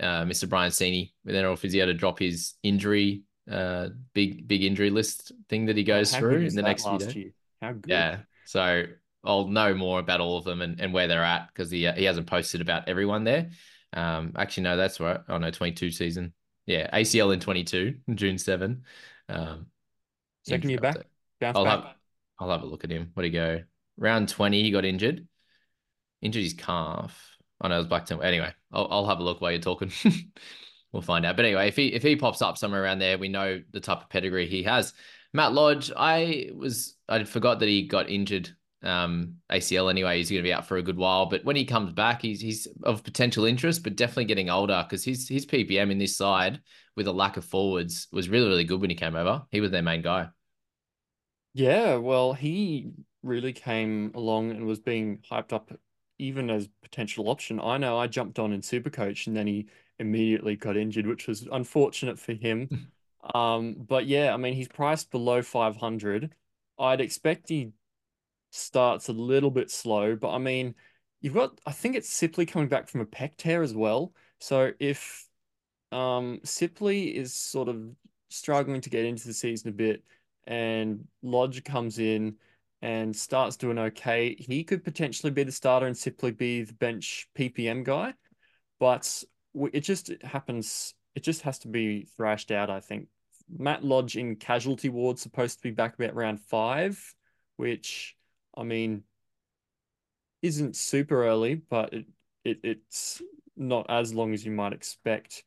uh 0.00 0.24
Mr. 0.24 0.48
Brian 0.48 0.70
Sini 0.70 1.12
with 1.24 1.34
NRL 1.34 1.58
Physio 1.58 1.86
to 1.86 1.94
drop 1.94 2.18
his 2.18 2.54
injury 2.62 3.22
uh 3.50 3.88
big 4.14 4.46
big 4.48 4.62
injury 4.64 4.90
list 4.90 5.32
thing 5.48 5.66
that 5.66 5.76
he 5.76 5.84
goes 5.84 6.12
How 6.12 6.18
through 6.20 6.42
in 6.42 6.54
the 6.54 6.62
next 6.62 6.84
few 6.84 6.98
days. 6.98 7.14
year? 7.14 7.30
How 7.60 7.72
good? 7.72 7.90
Yeah. 7.90 8.18
So 8.44 8.84
I'll 9.24 9.48
know 9.48 9.74
more 9.74 9.98
about 9.98 10.20
all 10.20 10.38
of 10.38 10.44
them 10.44 10.62
and, 10.62 10.80
and 10.80 10.92
where 10.92 11.06
they're 11.08 11.24
at 11.24 11.48
because 11.48 11.70
he 11.70 11.90
he 11.92 12.04
hasn't 12.04 12.26
posted 12.26 12.60
about 12.60 12.88
everyone 12.88 13.24
there. 13.24 13.50
Um, 13.92 14.32
actually, 14.36 14.64
no, 14.64 14.76
that's 14.76 15.00
right. 15.00 15.20
Oh 15.28 15.38
no, 15.38 15.50
22 15.50 15.90
season. 15.90 16.32
Yeah, 16.66 16.88
ACL 16.96 17.32
in 17.34 17.40
22, 17.40 17.96
June 18.14 18.38
7. 18.38 18.84
Um, 19.28 19.66
Second 20.44 20.70
year 20.70 20.78
back, 20.78 20.96
bounce 21.40 21.56
I'll 21.56 21.64
back. 21.64 21.84
have 21.84 21.94
I'll 22.38 22.50
have 22.50 22.62
a 22.62 22.66
look 22.66 22.84
at 22.84 22.90
him. 22.90 23.10
What 23.14 23.22
would 23.22 23.24
he 23.26 23.30
go? 23.30 23.62
Round 23.98 24.28
20, 24.28 24.62
he 24.62 24.70
got 24.70 24.84
injured. 24.84 25.26
Injured 26.22 26.42
his 26.42 26.54
calf. 26.54 27.36
Oh 27.60 27.68
no, 27.68 27.74
it 27.74 27.78
was 27.78 27.86
Blackton. 27.88 28.22
Anyway, 28.22 28.52
I'll, 28.72 28.88
I'll 28.90 29.06
have 29.06 29.20
a 29.20 29.22
look 29.22 29.40
while 29.40 29.52
you're 29.52 29.60
talking. 29.60 29.92
we'll 30.92 31.02
find 31.02 31.24
out. 31.24 31.36
But 31.36 31.44
anyway, 31.44 31.68
if 31.68 31.76
he 31.76 31.88
if 31.88 32.02
he 32.02 32.16
pops 32.16 32.42
up 32.42 32.58
somewhere 32.58 32.82
around 32.82 32.98
there, 32.98 33.18
we 33.18 33.28
know 33.28 33.62
the 33.72 33.80
type 33.80 34.02
of 34.02 34.08
pedigree 34.08 34.46
he 34.46 34.62
has. 34.64 34.92
Matt 35.32 35.52
Lodge, 35.52 35.92
I 35.96 36.50
was 36.54 36.96
I 37.08 37.24
forgot 37.24 37.60
that 37.60 37.68
he 37.68 37.86
got 37.86 38.10
injured 38.10 38.50
um, 38.82 39.36
ACL 39.50 39.90
anyway. 39.90 40.18
He's 40.18 40.30
going 40.30 40.42
to 40.42 40.48
be 40.48 40.52
out 40.52 40.66
for 40.66 40.78
a 40.78 40.82
good 40.82 40.96
while, 40.96 41.26
but 41.26 41.44
when 41.44 41.56
he 41.56 41.64
comes 41.64 41.92
back, 41.92 42.22
he's 42.22 42.40
he's 42.40 42.66
of 42.82 43.04
potential 43.04 43.44
interest, 43.44 43.82
but 43.82 43.96
definitely 43.96 44.24
getting 44.24 44.50
older 44.50 44.84
because 44.88 45.04
his 45.04 45.28
his 45.28 45.46
PPM 45.46 45.90
in 45.90 45.98
this 45.98 46.16
side 46.16 46.60
with 46.96 47.06
a 47.06 47.12
lack 47.12 47.36
of 47.36 47.44
forwards 47.44 48.08
was 48.12 48.28
really 48.28 48.48
really 48.48 48.64
good 48.64 48.80
when 48.80 48.90
he 48.90 48.96
came 48.96 49.16
over. 49.16 49.42
He 49.50 49.60
was 49.60 49.70
their 49.70 49.82
main 49.82 50.02
guy. 50.02 50.28
Yeah, 51.52 51.96
well, 51.96 52.32
he 52.32 52.92
really 53.22 53.52
came 53.52 54.12
along 54.14 54.50
and 54.52 54.66
was 54.66 54.78
being 54.78 55.18
hyped 55.30 55.52
up 55.52 55.72
even 56.20 56.50
as 56.50 56.68
potential 56.82 57.28
option. 57.28 57.60
I 57.60 57.78
know 57.78 57.98
I 57.98 58.06
jumped 58.06 58.38
on 58.38 58.52
in 58.52 58.60
Supercoach 58.60 59.26
and 59.26 59.36
then 59.36 59.46
he 59.46 59.66
immediately 59.98 60.56
got 60.56 60.76
injured, 60.76 61.06
which 61.06 61.26
was 61.26 61.48
unfortunate 61.50 62.18
for 62.18 62.32
him. 62.32 62.88
um, 63.34 63.76
but 63.78 64.06
yeah, 64.06 64.32
I 64.32 64.36
mean, 64.36 64.54
he's 64.54 64.68
priced 64.68 65.10
below 65.10 65.42
500. 65.42 66.34
I'd 66.78 67.00
expect 67.00 67.48
he 67.48 67.72
starts 68.50 69.08
a 69.08 69.12
little 69.12 69.50
bit 69.50 69.70
slow, 69.70 70.16
but 70.16 70.30
I 70.30 70.38
mean, 70.38 70.74
you've 71.20 71.34
got, 71.34 71.60
I 71.66 71.72
think 71.72 71.96
it's 71.96 72.10
Sipley 72.10 72.46
coming 72.46 72.68
back 72.68 72.88
from 72.88 73.00
a 73.00 73.06
pec 73.06 73.36
tear 73.36 73.62
as 73.62 73.74
well. 73.74 74.12
So 74.38 74.72
if 74.78 75.26
um, 75.92 76.40
Sipley 76.44 77.14
is 77.14 77.34
sort 77.34 77.68
of 77.68 77.82
struggling 78.28 78.80
to 78.80 78.90
get 78.90 79.04
into 79.04 79.26
the 79.26 79.34
season 79.34 79.68
a 79.70 79.72
bit, 79.72 80.02
and 80.46 81.06
Lodge 81.22 81.62
comes 81.64 81.98
in 81.98 82.36
and 82.82 83.14
starts 83.14 83.56
doing 83.56 83.78
okay, 83.78 84.34
he 84.38 84.64
could 84.64 84.84
potentially 84.84 85.30
be 85.30 85.42
the 85.42 85.52
starter 85.52 85.86
and 85.86 85.96
simply 85.96 86.30
be 86.30 86.62
the 86.62 86.72
bench 86.74 87.28
PPM 87.36 87.84
guy. 87.84 88.14
But 88.78 89.22
it 89.72 89.80
just 89.80 90.10
happens, 90.22 90.94
it 91.14 91.22
just 91.22 91.42
has 91.42 91.58
to 91.60 91.68
be 91.68 92.06
thrashed 92.16 92.50
out, 92.50 92.70
I 92.70 92.80
think. 92.80 93.08
Matt 93.48 93.84
Lodge 93.84 94.16
in 94.16 94.36
casualty 94.36 94.88
ward 94.88 95.18
supposed 95.18 95.58
to 95.58 95.62
be 95.62 95.72
back 95.72 95.94
about 95.94 96.14
round 96.14 96.40
five, 96.40 97.14
which 97.56 98.16
I 98.56 98.62
mean 98.62 99.02
isn't 100.40 100.76
super 100.76 101.26
early, 101.26 101.56
but 101.56 101.92
it, 101.92 102.06
it 102.44 102.60
it's 102.62 103.20
not 103.56 103.86
as 103.90 104.14
long 104.14 104.32
as 104.32 104.44
you 104.44 104.52
might 104.52 104.72
expect 104.72 105.44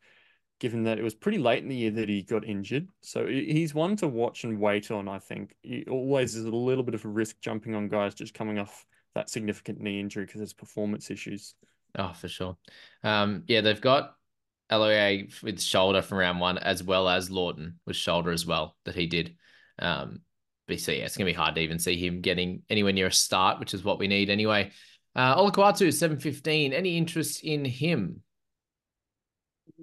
given 0.63 0.83
that 0.83 0.97
it 0.97 1.03
was 1.03 1.13
pretty 1.13 1.37
late 1.37 1.61
in 1.61 1.67
the 1.67 1.75
year 1.75 1.91
that 1.91 2.07
he 2.07 2.21
got 2.21 2.45
injured. 2.45 2.87
So 3.01 3.27
he's 3.27 3.75
one 3.75 3.97
to 3.97 4.07
watch 4.07 4.45
and 4.45 4.57
wait 4.57 4.91
on, 4.91 5.09
I 5.09 5.19
think. 5.19 5.57
He 5.61 5.83
always 5.89 6.37
is 6.37 6.45
a 6.45 6.49
little 6.49 6.85
bit 6.85 6.95
of 6.95 7.03
a 7.03 7.09
risk 7.09 7.41
jumping 7.41 7.75
on 7.75 7.89
guys 7.89 8.15
just 8.15 8.33
coming 8.33 8.59
off 8.59 8.85
that 9.13 9.29
significant 9.29 9.81
knee 9.81 9.99
injury 9.99 10.23
because 10.23 10.39
there's 10.39 10.53
performance 10.53 11.11
issues. 11.11 11.55
Oh, 11.99 12.13
for 12.13 12.29
sure. 12.29 12.55
Um, 13.03 13.43
yeah, 13.45 13.59
they've 13.59 13.81
got 13.81 14.15
LOA 14.71 15.23
with 15.43 15.61
shoulder 15.61 16.01
from 16.01 16.19
round 16.19 16.39
one, 16.39 16.57
as 16.57 16.81
well 16.81 17.09
as 17.09 17.29
Lawton 17.29 17.81
with 17.85 17.97
shoulder 17.97 18.31
as 18.31 18.45
well 18.45 18.77
that 18.85 18.95
he 18.95 19.05
did. 19.05 19.35
Um, 19.79 20.21
but 20.65 20.79
so 20.79 20.93
yeah, 20.93 21.03
it's 21.03 21.17
gonna 21.17 21.29
be 21.29 21.33
hard 21.33 21.55
to 21.55 21.61
even 21.61 21.77
see 21.77 21.97
him 21.97 22.21
getting 22.21 22.61
anywhere 22.69 22.93
near 22.93 23.07
a 23.07 23.11
start, 23.11 23.59
which 23.59 23.73
is 23.73 23.83
what 23.83 23.99
we 23.99 24.07
need 24.07 24.29
anyway. 24.29 24.71
Uh, 25.13 25.35
Olakau'atu, 25.35 25.93
seven 25.93 26.19
fifteen. 26.19 26.71
Any 26.71 26.97
interest 26.97 27.43
in 27.43 27.65
him? 27.65 28.21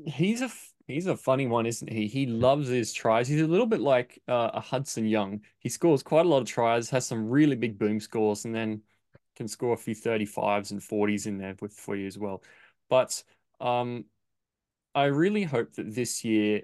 He's 0.06 0.40
a 0.40 0.50
He's 0.90 1.06
a 1.06 1.16
funny 1.16 1.47
one, 1.47 1.66
isn't 1.66 1.90
he? 1.90 2.06
He 2.06 2.26
loves 2.26 2.68
his 2.68 2.92
tries. 2.92 3.28
He's 3.28 3.42
a 3.42 3.47
little 3.47 3.66
bit 3.66 3.80
like 3.80 4.20
uh, 4.28 4.50
a 4.54 4.61
Hudson 4.61 5.06
Young. 5.06 5.40
He 5.59 5.68
scores 5.68 6.02
quite 6.02 6.26
a 6.26 6.28
lot 6.28 6.42
of 6.42 6.49
tries, 6.49 6.90
has 6.90 7.06
some 7.06 7.28
really 7.28 7.56
big 7.56 7.78
boom 7.78 8.00
scores, 8.00 8.44
and 8.44 8.54
then 8.54 8.82
can 9.37 9.49
score 9.49 9.75
a 9.75 9.76
few 9.76 9.94
35s 9.94 10.70
and 10.70 10.80
40s 10.80 11.26
in 11.26 11.38
there 11.38 11.54
with 11.61 11.73
for 11.73 11.97
you 11.97 12.06
as 12.06 12.18
well. 12.18 12.42
But 12.88 13.23
um, 13.61 14.04
I 14.94 15.04
really 15.04 15.44
hope 15.44 15.73
that 15.75 15.94
this 15.94 16.25
year 16.25 16.62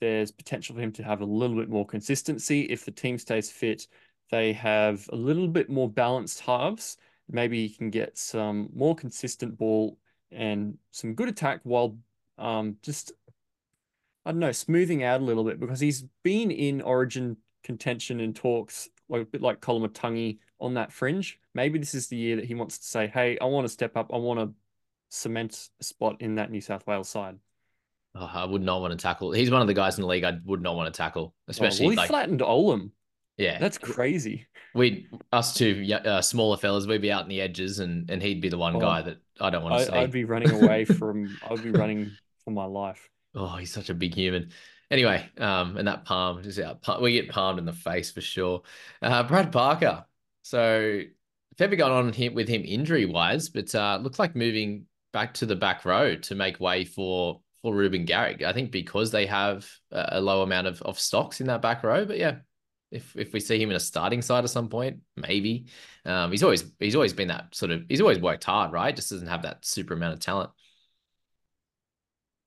there's 0.00 0.30
potential 0.30 0.74
for 0.74 0.82
him 0.82 0.92
to 0.92 1.02
have 1.04 1.20
a 1.20 1.26
little 1.26 1.56
bit 1.56 1.68
more 1.68 1.86
consistency. 1.86 2.62
If 2.62 2.84
the 2.84 2.90
team 2.90 3.18
stays 3.18 3.50
fit, 3.50 3.86
they 4.30 4.52
have 4.54 5.08
a 5.12 5.16
little 5.16 5.48
bit 5.48 5.70
more 5.70 5.88
balanced 5.88 6.40
halves. 6.40 6.96
Maybe 7.30 7.66
he 7.66 7.74
can 7.74 7.90
get 7.90 8.16
some 8.18 8.70
more 8.74 8.94
consistent 8.94 9.56
ball 9.56 9.98
and 10.30 10.78
some 10.90 11.14
good 11.14 11.28
attack 11.28 11.60
while 11.64 11.96
um, 12.38 12.76
just 12.82 13.12
I 14.26 14.32
don't 14.32 14.40
know, 14.40 14.50
smoothing 14.50 15.04
out 15.04 15.20
a 15.20 15.24
little 15.24 15.44
bit 15.44 15.60
because 15.60 15.78
he's 15.78 16.04
been 16.24 16.50
in 16.50 16.82
Origin 16.82 17.36
contention 17.62 18.18
and 18.18 18.34
talks 18.34 18.88
like 19.08 19.22
a 19.22 19.24
bit 19.24 19.40
like 19.40 19.60
Koloamatangi 19.60 20.38
on 20.58 20.74
that 20.74 20.92
fringe. 20.92 21.38
Maybe 21.54 21.78
this 21.78 21.94
is 21.94 22.08
the 22.08 22.16
year 22.16 22.34
that 22.34 22.44
he 22.44 22.56
wants 22.56 22.76
to 22.78 22.84
say, 22.84 23.06
"Hey, 23.06 23.38
I 23.40 23.44
want 23.44 23.66
to 23.66 23.72
step 23.72 23.96
up. 23.96 24.12
I 24.12 24.16
want 24.16 24.40
to 24.40 24.52
cement 25.10 25.70
a 25.80 25.84
spot 25.84 26.16
in 26.20 26.34
that 26.34 26.50
New 26.50 26.60
South 26.60 26.84
Wales 26.88 27.08
side." 27.08 27.38
Oh, 28.16 28.28
I 28.32 28.44
would 28.44 28.62
not 28.62 28.80
want 28.80 28.92
to 28.92 28.96
tackle. 28.96 29.30
He's 29.30 29.50
one 29.50 29.60
of 29.60 29.68
the 29.68 29.74
guys 29.74 29.96
in 29.96 30.02
the 30.02 30.08
league 30.08 30.24
I 30.24 30.38
would 30.44 30.60
not 30.60 30.74
want 30.74 30.92
to 30.92 30.96
tackle, 30.96 31.32
especially. 31.46 31.84
Oh, 31.84 31.88
well, 31.88 31.92
he 31.92 31.96
like, 31.98 32.08
flattened 32.08 32.40
Olam. 32.40 32.90
Yeah, 33.36 33.58
that's 33.60 33.78
crazy. 33.78 34.46
We 34.74 35.08
us 35.32 35.54
two 35.54 35.86
uh, 36.04 36.20
smaller 36.20 36.56
fellas, 36.56 36.86
we'd 36.86 37.00
be 37.00 37.12
out 37.12 37.22
in 37.22 37.28
the 37.28 37.40
edges, 37.40 37.78
and 37.78 38.10
and 38.10 38.20
he'd 38.20 38.40
be 38.40 38.48
the 38.48 38.58
one 38.58 38.74
oh, 38.74 38.80
guy 38.80 39.02
that 39.02 39.18
I 39.40 39.50
don't 39.50 39.62
want 39.62 39.76
to 39.76 39.82
I, 39.82 39.84
see. 39.84 39.92
I'd 39.92 40.10
be 40.10 40.24
running 40.24 40.50
away 40.50 40.84
from. 40.84 41.38
I'd 41.48 41.62
be 41.62 41.70
running 41.70 42.10
for 42.44 42.50
my 42.50 42.64
life. 42.64 43.08
Oh, 43.36 43.56
he's 43.56 43.72
such 43.72 43.90
a 43.90 43.94
big 43.94 44.14
human. 44.14 44.50
Anyway, 44.90 45.28
um, 45.38 45.76
and 45.76 45.86
that 45.86 46.04
palm 46.04 46.38
is 46.38 46.58
out. 46.58 46.80
We 47.02 47.12
get 47.12 47.28
palmed 47.28 47.58
in 47.58 47.64
the 47.64 47.72
face 47.72 48.10
for 48.10 48.20
sure. 48.20 48.62
Uh, 49.02 49.22
Brad 49.24 49.52
Parker. 49.52 50.04
So 50.42 51.02
fair 51.58 51.68
bit 51.68 51.76
going 51.76 51.92
on 51.92 52.12
here 52.12 52.32
with 52.32 52.48
him 52.48 52.62
injury 52.64 53.06
wise, 53.06 53.48
but 53.48 53.74
uh, 53.74 53.98
looks 54.00 54.18
like 54.18 54.36
moving 54.36 54.86
back 55.12 55.34
to 55.34 55.46
the 55.46 55.56
back 55.56 55.84
row 55.84 56.16
to 56.16 56.34
make 56.34 56.60
way 56.60 56.84
for 56.84 57.40
for 57.62 57.74
Reuben 57.74 58.04
Garrick. 58.04 58.42
I 58.42 58.52
think 58.52 58.70
because 58.70 59.10
they 59.10 59.26
have 59.26 59.68
a 59.90 60.20
low 60.20 60.42
amount 60.42 60.66
of, 60.66 60.80
of 60.82 60.98
stocks 60.98 61.40
in 61.40 61.48
that 61.48 61.62
back 61.62 61.82
row. 61.82 62.04
But 62.04 62.18
yeah, 62.18 62.36
if 62.90 63.16
if 63.16 63.32
we 63.32 63.40
see 63.40 63.60
him 63.60 63.70
in 63.70 63.76
a 63.76 63.80
starting 63.80 64.22
side 64.22 64.44
at 64.44 64.50
some 64.50 64.68
point, 64.68 65.00
maybe. 65.16 65.66
Um, 66.04 66.30
he's 66.30 66.42
always 66.42 66.64
he's 66.78 66.94
always 66.94 67.12
been 67.12 67.28
that 67.28 67.54
sort 67.54 67.72
of 67.72 67.84
he's 67.88 68.00
always 68.00 68.20
worked 68.20 68.44
hard, 68.44 68.72
right? 68.72 68.94
Just 68.94 69.10
doesn't 69.10 69.26
have 69.26 69.42
that 69.42 69.64
super 69.64 69.94
amount 69.94 70.14
of 70.14 70.20
talent. 70.20 70.50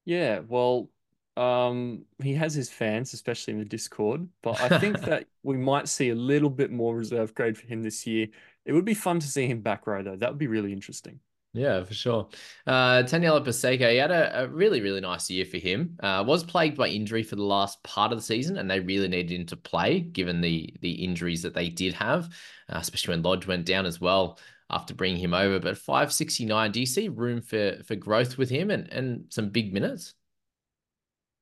Yeah, 0.10 0.40
well, 0.48 0.90
um, 1.38 2.06
he 2.24 2.34
has 2.34 2.56
his 2.56 2.68
fans, 2.72 3.14
especially 3.14 3.54
in 3.54 3.60
the 3.60 3.66
Discord, 3.66 4.28
but 4.42 4.60
I 4.60 4.80
think 4.80 5.00
that 5.02 5.28
we 5.44 5.56
might 5.56 5.88
see 5.88 6.10
a 6.10 6.16
little 6.16 6.50
bit 6.50 6.72
more 6.72 6.96
reserve 6.96 7.36
grade 7.36 7.56
for 7.56 7.68
him 7.68 7.84
this 7.84 8.08
year. 8.08 8.26
It 8.66 8.74
would 8.74 8.86
be 8.86 8.96
fun 8.96 9.20
to 9.20 9.28
see 9.28 9.46
him 9.46 9.62
back 9.62 9.86
row 9.86 10.02
though. 10.02 10.16
That 10.16 10.32
would 10.32 10.40
be 10.40 10.48
really 10.48 10.74
interesting. 10.74 11.20
Yeah, 11.54 11.84
for 11.84 11.94
sure. 11.94 12.30
Uh, 12.66 13.04
Taniela 13.04 13.46
Paseka, 13.46 13.92
he 13.92 13.98
had 13.98 14.10
a, 14.10 14.46
a, 14.46 14.48
really, 14.48 14.82
really 14.82 15.00
nice 15.00 15.30
year 15.30 15.46
for 15.46 15.58
him. 15.58 15.98
Uh, 16.02 16.24
was 16.26 16.44
plagued 16.44 16.78
by 16.78 16.88
injury 16.88 17.22
for 17.22 17.36
the 17.36 17.44
last 17.44 17.82
part 17.84 18.12
of 18.12 18.18
the 18.18 18.24
season, 18.24 18.58
and 18.58 18.70
they 18.70 18.80
really 18.80 19.08
needed 19.08 19.40
him 19.40 19.46
to 19.48 19.58
play 19.58 20.00
given 20.00 20.42
the 20.42 20.74
the 20.82 20.92
injuries 20.92 21.44
that 21.44 21.54
they 21.54 21.70
did 21.70 21.94
have, 21.94 22.26
uh, 22.70 22.78
especially 22.78 23.14
when 23.14 23.22
Lodge 23.22 23.46
went 23.46 23.68
down 23.68 23.86
as 23.86 24.02
well 24.02 24.40
after 24.70 24.94
bringing 24.94 25.20
him 25.20 25.34
over. 25.34 25.60
But 25.60 25.78
569, 25.78 26.72
do 26.72 26.80
you 26.80 26.86
see 26.86 27.10
room 27.10 27.42
for 27.42 27.78
for 27.84 27.96
growth 27.96 28.38
with 28.38 28.50
him 28.50 28.72
and, 28.72 28.92
and 28.92 29.26
some 29.30 29.50
big 29.50 29.74
minutes? 29.74 30.14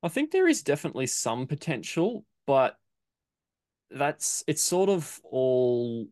I 0.02 0.08
think 0.08 0.30
there 0.30 0.48
is 0.48 0.62
definitely 0.62 1.06
some 1.06 1.46
potential, 1.46 2.24
but 2.46 2.76
that's 3.90 4.44
it's 4.46 4.62
sort 4.62 4.88
of 4.88 5.20
all 5.24 6.06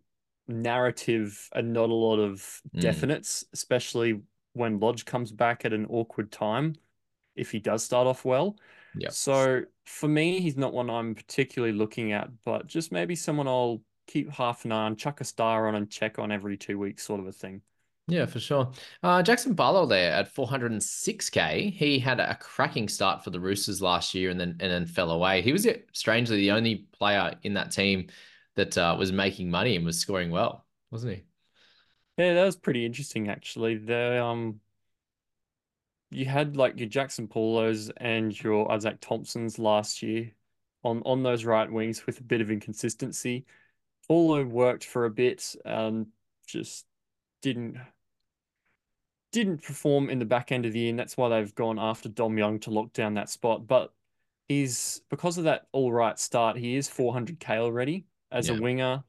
narrative 0.49 1.49
and 1.54 1.73
not 1.73 1.90
a 1.90 1.94
lot 1.94 2.18
of 2.18 2.61
mm. 2.75 2.80
definites, 2.80 3.44
especially 3.52 4.20
when 4.52 4.80
Lodge 4.80 5.04
comes 5.04 5.32
back 5.32 5.64
at 5.64 5.73
an 5.73 5.87
awkward 5.90 6.32
time 6.32 6.75
if 7.35 7.50
he 7.50 7.58
does 7.58 7.85
start 7.85 8.06
off 8.06 8.25
well. 8.25 8.56
Yeah. 8.96 9.11
So 9.11 9.62
for 9.85 10.08
me, 10.08 10.40
he's 10.40 10.56
not 10.56 10.73
one 10.73 10.88
I'm 10.88 11.14
particularly 11.14 11.75
looking 11.75 12.12
at, 12.12 12.30
but 12.44 12.66
just 12.66 12.90
maybe 12.90 13.14
someone 13.14 13.46
I'll 13.46 13.82
keep 14.06 14.30
half 14.30 14.64
an 14.64 14.72
eye 14.72 14.84
on, 14.84 14.96
chuck 14.96 15.20
a 15.20 15.25
star 15.25 15.68
on, 15.68 15.75
and 15.75 15.90
check 15.90 16.18
on 16.18 16.32
every 16.32 16.56
two 16.56 16.78
weeks, 16.78 17.04
sort 17.04 17.20
of 17.20 17.26
a 17.26 17.32
thing. 17.32 17.62
Yeah, 18.08 18.26
for 18.26 18.38
sure. 18.38 18.70
Uh, 19.02 19.22
Jackson 19.22 19.54
Barlow 19.54 19.84
there 19.84 20.12
at 20.12 20.32
406k. 20.32 21.72
He 21.72 21.98
had 21.98 22.20
a 22.20 22.36
cracking 22.36 22.88
start 22.88 23.25
for 23.25 23.30
the 23.30 23.40
Roosters 23.40 23.82
last 23.82 24.14
year, 24.14 24.30
and 24.30 24.38
then 24.38 24.56
and 24.60 24.70
then 24.70 24.86
fell 24.86 25.10
away. 25.10 25.42
He 25.42 25.52
was 25.52 25.66
strangely 25.92 26.36
the 26.36 26.52
only 26.52 26.86
player 26.92 27.34
in 27.42 27.54
that 27.54 27.72
team 27.72 28.06
that 28.54 28.78
uh, 28.78 28.94
was 28.98 29.12
making 29.12 29.50
money 29.50 29.76
and 29.76 29.84
was 29.84 29.98
scoring 29.98 30.30
well, 30.30 30.64
wasn't 30.90 31.14
he? 31.14 31.25
Yeah, 32.16 32.34
that 32.34 32.44
was 32.44 32.56
pretty 32.56 32.86
interesting 32.86 33.28
actually. 33.28 33.76
The 33.76 34.22
um, 34.22 34.60
you 36.10 36.26
had 36.26 36.56
like 36.56 36.78
your 36.78 36.88
Jackson 36.88 37.28
Paulos 37.28 37.90
and 37.96 38.38
your 38.40 38.70
Isaac 38.70 39.00
Thompsons 39.00 39.58
last 39.58 40.02
year 40.02 40.30
on 40.84 41.02
on 41.04 41.22
those 41.22 41.44
right 41.44 41.70
wings 41.70 42.06
with 42.06 42.20
a 42.20 42.25
bit 42.25 42.40
of 42.40 42.50
inconsistency. 42.50 43.44
Paulo 44.08 44.44
worked 44.44 44.84
for 44.84 45.04
a 45.04 45.10
bit, 45.10 45.54
um, 45.64 46.08
just 46.46 46.86
didn't 47.42 47.78
didn't 49.32 49.62
perform 49.62 50.08
in 50.08 50.18
the 50.18 50.25
back 50.25 50.50
end 50.52 50.64
of 50.64 50.72
the 50.72 50.78
year, 50.78 50.90
and 50.90 50.98
that's 50.98 51.16
why 51.16 51.28
they've 51.28 51.54
gone 51.54 51.78
after 51.78 52.08
Dom 52.08 52.38
Young 52.38 52.58
to 52.60 52.70
lock 52.70 52.92
down 52.92 53.14
that 53.14 53.28
spot. 53.28 53.66
But 53.66 53.92
he's 54.48 55.02
because 55.10 55.36
of 55.38 55.44
that 55.44 55.66
all 55.72 55.92
right 55.92 56.18
start, 56.18 56.56
he 56.56 56.76
is 56.76 56.88
400k 56.88 57.58
already 57.58 58.06
as 58.30 58.48
Yeah. 58.48 58.56
a 58.56 58.60
winger, 58.60 59.04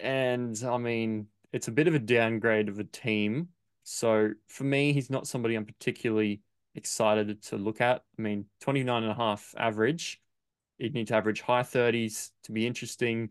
and 0.00 0.62
I 0.64 0.78
mean 0.78 1.28
it's 1.52 1.68
a 1.68 1.72
bit 1.72 1.88
of 1.88 1.94
a 1.94 1.98
downgrade 1.98 2.68
of 2.68 2.78
a 2.78 2.84
team. 2.84 3.48
So 3.84 4.30
for 4.46 4.64
me, 4.64 4.92
he's 4.92 5.10
not 5.10 5.26
somebody 5.26 5.54
I'm 5.54 5.66
particularly 5.66 6.40
excited 6.74 7.42
to 7.42 7.56
look 7.56 7.80
at. 7.80 8.04
I 8.18 8.22
mean, 8.22 8.46
29 8.60 9.02
and 9.02 9.12
a 9.12 9.14
half 9.14 9.54
average. 9.58 10.20
You'd 10.78 10.94
need 10.94 11.08
to 11.08 11.16
average 11.16 11.42
high 11.42 11.62
30s 11.62 12.32
to 12.44 12.52
be 12.52 12.66
interesting, 12.66 13.30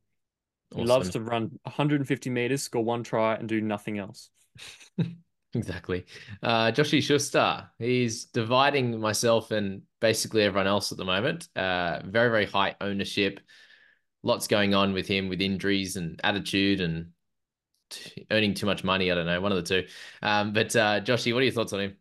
He 0.75 0.83
loves 0.83 1.09
to 1.11 1.21
run 1.21 1.59
150 1.63 2.29
meters, 2.29 2.63
score 2.63 2.83
one 2.83 3.03
try, 3.03 3.35
and 3.35 3.47
do 3.47 3.61
nothing 3.61 3.97
else. 3.99 4.29
Exactly. 5.53 6.05
Uh, 6.41 6.71
Joshy 6.71 7.03
Schuster, 7.03 7.69
he's 7.77 8.25
dividing 8.25 8.99
myself 8.99 9.51
and 9.51 9.81
basically 9.99 10.43
everyone 10.43 10.67
else 10.67 10.91
at 10.91 10.97
the 10.97 11.03
moment. 11.03 11.49
Uh, 11.55 11.99
very, 12.05 12.29
very 12.29 12.45
high 12.45 12.75
ownership. 12.79 13.39
Lots 14.23 14.47
going 14.47 14.73
on 14.73 14.93
with 14.93 15.07
him 15.07 15.27
with 15.27 15.41
injuries 15.41 15.97
and 15.97 16.19
attitude 16.23 16.79
and 16.79 17.07
t- 17.89 18.25
earning 18.31 18.53
too 18.53 18.65
much 18.65 18.83
money. 18.83 19.11
I 19.11 19.15
don't 19.15 19.25
know, 19.25 19.41
one 19.41 19.51
of 19.51 19.57
the 19.57 19.81
two. 19.81 19.87
Um, 20.21 20.53
but 20.53 20.73
uh, 20.75 21.01
Joshy, 21.01 21.33
what 21.33 21.41
are 21.41 21.45
your 21.45 21.53
thoughts 21.53 21.73
on 21.73 21.81
him? 21.81 21.97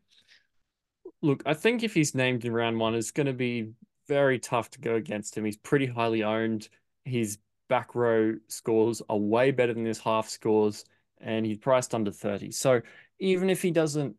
Look, 1.20 1.42
I 1.44 1.54
think 1.54 1.82
if 1.82 1.92
he's 1.92 2.14
named 2.14 2.44
in 2.44 2.52
round 2.52 2.78
one, 2.78 2.94
it's 2.94 3.10
going 3.10 3.26
to 3.26 3.32
be 3.32 3.72
very 4.06 4.38
tough 4.38 4.70
to 4.70 4.80
go 4.80 4.94
against 4.94 5.36
him. 5.36 5.44
He's 5.44 5.56
pretty 5.56 5.86
highly 5.86 6.22
owned. 6.22 6.68
His 7.04 7.38
back 7.70 7.94
row 7.94 8.34
scores 8.48 9.00
are 9.08 9.16
way 9.16 9.52
better 9.52 9.72
than 9.72 9.86
his 9.86 10.00
half 10.00 10.28
scores, 10.28 10.84
and 11.22 11.46
he's 11.46 11.56
priced 11.56 11.94
under 11.94 12.10
30. 12.10 12.50
So 12.50 12.82
even 13.20 13.48
if 13.48 13.62
he 13.62 13.70
doesn't, 13.70 14.16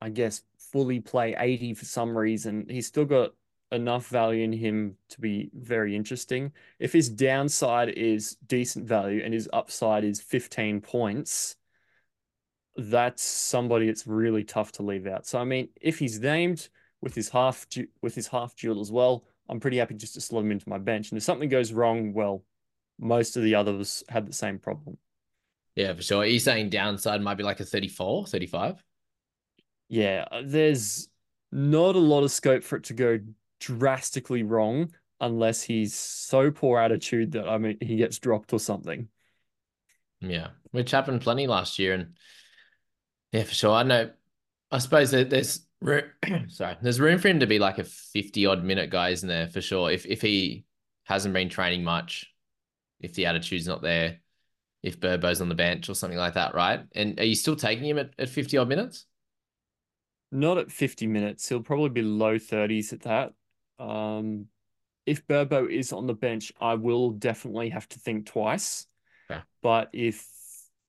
I 0.00 0.10
guess, 0.10 0.42
fully 0.58 1.00
play 1.00 1.34
80 1.38 1.74
for 1.74 1.84
some 1.86 2.18
reason, 2.18 2.66
he's 2.68 2.88
still 2.88 3.04
got 3.04 3.30
enough 3.70 4.08
value 4.08 4.42
in 4.42 4.52
him 4.52 4.96
to 5.10 5.20
be 5.20 5.50
very 5.54 5.94
interesting. 5.96 6.52
If 6.78 6.92
his 6.92 7.08
downside 7.08 7.90
is 7.90 8.36
decent 8.46 8.86
value 8.86 9.22
and 9.24 9.32
his 9.32 9.48
upside 9.52 10.04
is 10.04 10.20
15 10.20 10.80
points, 10.80 11.56
that's 12.76 13.22
somebody 13.22 13.86
that's 13.86 14.06
really 14.06 14.44
tough 14.44 14.72
to 14.72 14.82
leave 14.82 15.06
out. 15.06 15.26
So 15.26 15.38
I 15.38 15.44
mean, 15.44 15.68
if 15.80 15.98
he's 15.98 16.20
named 16.20 16.68
with 17.00 17.14
his 17.14 17.28
half 17.28 17.66
with 18.02 18.14
his 18.14 18.26
half 18.26 18.56
duel 18.56 18.80
as 18.80 18.90
well, 18.90 19.24
I'm 19.48 19.60
pretty 19.60 19.78
happy 19.78 19.94
just 19.94 20.14
to 20.14 20.20
slot 20.20 20.44
him 20.44 20.52
into 20.52 20.68
my 20.68 20.78
bench. 20.78 21.10
And 21.10 21.18
if 21.18 21.22
something 21.22 21.48
goes 21.48 21.72
wrong, 21.72 22.12
well, 22.12 22.44
most 22.98 23.36
of 23.36 23.42
the 23.42 23.54
others 23.54 24.04
had 24.08 24.26
the 24.26 24.32
same 24.32 24.58
problem. 24.58 24.98
Yeah, 25.74 25.94
for 25.94 26.02
sure. 26.02 26.22
Are 26.22 26.26
you 26.26 26.38
saying 26.38 26.70
downside 26.70 27.22
might 27.22 27.36
be 27.36 27.44
like 27.44 27.60
a 27.60 27.64
34, 27.64 28.26
35? 28.26 28.82
Yeah, 29.88 30.26
there's 30.44 31.08
not 31.50 31.96
a 31.96 32.00
lot 32.00 32.24
of 32.24 32.30
scope 32.30 32.64
for 32.64 32.76
it 32.76 32.84
to 32.84 32.94
go 32.94 33.18
drastically 33.60 34.42
wrong 34.42 34.90
unless 35.20 35.62
he's 35.62 35.94
so 35.94 36.50
poor 36.50 36.80
attitude 36.80 37.32
that 37.32 37.48
I 37.48 37.58
mean 37.58 37.78
he 37.80 37.96
gets 37.96 38.18
dropped 38.18 38.52
or 38.52 38.58
something. 38.58 39.08
Yeah, 40.20 40.48
which 40.70 40.90
happened 40.90 41.20
plenty 41.20 41.46
last 41.46 41.78
year, 41.78 41.94
and 41.94 42.14
yeah, 43.32 43.44
for 43.44 43.54
sure. 43.54 43.72
I 43.72 43.82
know. 43.82 44.10
I 44.70 44.78
suppose 44.78 45.10
that 45.10 45.28
there's 45.28 45.66
room, 45.80 46.04
sorry, 46.48 46.76
there's 46.80 47.00
room 47.00 47.18
for 47.18 47.28
him 47.28 47.40
to 47.40 47.46
be 47.46 47.58
like 47.58 47.78
a 47.78 47.84
fifty 47.84 48.46
odd 48.46 48.64
minute 48.64 48.90
guy, 48.90 49.10
isn't 49.10 49.28
there? 49.28 49.48
For 49.48 49.60
sure. 49.60 49.90
If 49.90 50.06
if 50.06 50.22
he 50.22 50.64
hasn't 51.04 51.34
been 51.34 51.48
training 51.48 51.84
much, 51.84 52.31
if 53.02 53.14
the 53.14 53.26
attitude's 53.26 53.66
not 53.66 53.82
there, 53.82 54.18
if 54.82 54.98
Burbo's 54.98 55.40
on 55.40 55.48
the 55.48 55.54
bench 55.54 55.88
or 55.88 55.94
something 55.94 56.18
like 56.18 56.34
that, 56.34 56.54
right? 56.54 56.80
And 56.94 57.18
are 57.20 57.24
you 57.24 57.34
still 57.34 57.56
taking 57.56 57.84
him 57.84 57.98
at, 57.98 58.10
at 58.18 58.28
fifty 58.28 58.56
odd 58.56 58.68
minutes? 58.68 59.06
Not 60.34 60.56
at 60.56 60.72
50 60.72 61.06
minutes. 61.08 61.46
He'll 61.46 61.60
probably 61.60 61.90
be 61.90 62.00
low 62.00 62.38
30s 62.38 62.94
at 62.94 63.02
that. 63.02 63.34
Um, 63.78 64.46
if 65.04 65.26
Burbo 65.26 65.70
is 65.70 65.92
on 65.92 66.06
the 66.06 66.14
bench, 66.14 66.52
I 66.58 66.74
will 66.74 67.10
definitely 67.10 67.68
have 67.68 67.86
to 67.90 67.98
think 67.98 68.26
twice. 68.26 68.86
Okay. 69.30 69.42
But 69.62 69.90
if 69.92 70.26